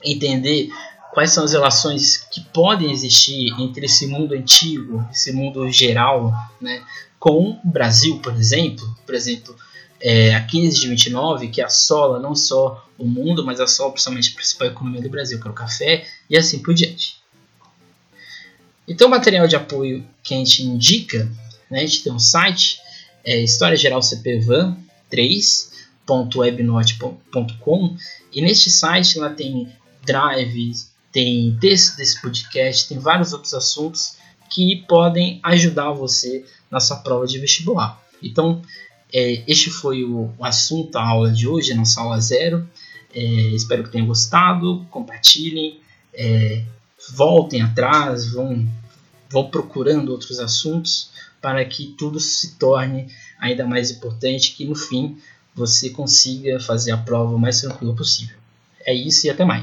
entender 0.04 0.70
quais 1.14 1.32
são 1.32 1.44
as 1.44 1.54
relações 1.54 2.18
que 2.32 2.42
podem 2.42 2.92
existir 2.92 3.54
entre 3.60 3.86
esse 3.86 4.08
mundo 4.08 4.34
antigo, 4.34 5.08
esse 5.12 5.32
mundo 5.32 5.70
geral, 5.70 6.34
né, 6.60 6.84
com 7.20 7.52
o 7.52 7.60
Brasil, 7.64 8.20
por 8.20 8.34
exemplo. 8.34 8.96
Por 9.06 9.16
exemplo, 9.16 9.56
é, 10.02 10.36
a 10.36 10.44
15 10.44 10.82
de 10.82 10.88
29, 10.90 11.48
que 11.48 11.62
assola 11.62 12.20
não 12.20 12.36
só 12.36 12.86
o 12.98 13.06
mundo, 13.08 13.46
mas 13.46 13.60
assola 13.60 13.92
principalmente 13.92 14.32
a 14.32 14.36
principal 14.36 14.68
economia 14.68 15.02
do 15.02 15.10
Brasil, 15.10 15.40
que 15.40 15.48
é 15.48 15.52
o 15.52 15.54
café, 15.54 16.06
e 16.30 16.38
assim 16.38 16.60
por 16.60 16.74
diante. 16.74 17.22
Então, 18.88 19.08
o 19.08 19.12
material 19.12 19.48
de 19.48 19.56
apoio 19.56 20.06
que 20.22 20.34
a 20.34 20.38
gente 20.38 20.64
indica, 20.64 21.32
né, 21.74 21.82
a 21.82 21.86
gente 21.86 22.04
tem 22.04 22.14
um 22.14 22.20
site, 22.20 22.80
é 23.26 23.42
História 23.42 23.76
Geral 23.76 24.02
CPVAN 24.02 24.78
3.webnote.com, 25.12 27.98
e 28.32 28.42
neste 28.42 28.70
site 28.70 29.20
lá 29.20 29.30
tem 29.30 29.68
drives, 30.06 30.94
tem 31.12 31.58
texto 31.60 31.98
desse 31.98 32.22
podcast, 32.22 32.88
tem 32.88 33.00
vários 33.00 33.34
outros 33.34 33.54
assuntos 33.54 34.16
que 34.50 34.86
podem 34.88 35.42
ajudar 35.44 35.92
você 35.92 36.46
na 36.70 36.80
sua 36.80 36.98
prova 36.98 37.26
de 37.26 37.40
vestibular. 37.40 38.02
Então, 38.22 38.62
é, 39.12 39.44
este 39.48 39.70
foi 39.70 40.04
o, 40.04 40.32
o, 40.38 40.46
assunto, 40.46 40.98
a 40.98 41.08
aula 41.08 41.32
de 41.32 41.48
hoje, 41.48 41.72
a 41.72 41.76
nossa 41.76 42.02
aula 42.02 42.20
zero. 42.20 42.68
É, 43.14 43.22
espero 43.22 43.84
que 43.84 43.92
tenham 43.92 44.08
gostado, 44.08 44.86
compartilhem, 44.90 45.80
é, 46.14 46.64
voltem 47.16 47.62
atrás, 47.62 48.32
vão, 48.32 48.68
vão 49.34 49.50
procurando 49.50 50.10
outros 50.10 50.40
assuntos 50.40 51.10
para 51.42 51.66
que 51.66 51.88
tudo 51.98 52.20
se 52.20 52.56
torne 52.56 53.12
ainda 53.40 53.66
mais 53.66 53.90
importante, 53.90 54.54
que 54.54 54.64
no 54.64 54.76
fim 54.76 55.18
você 55.56 55.90
consiga 55.90 56.60
fazer 56.60 56.92
a 56.92 56.98
prova 56.98 57.36
o 57.36 57.40
mais 57.40 57.60
tranquilo 57.60 57.96
possível. 57.96 58.38
É 58.86 58.94
isso 58.94 59.26
e 59.26 59.32
até 59.32 59.44
mais. 59.44 59.62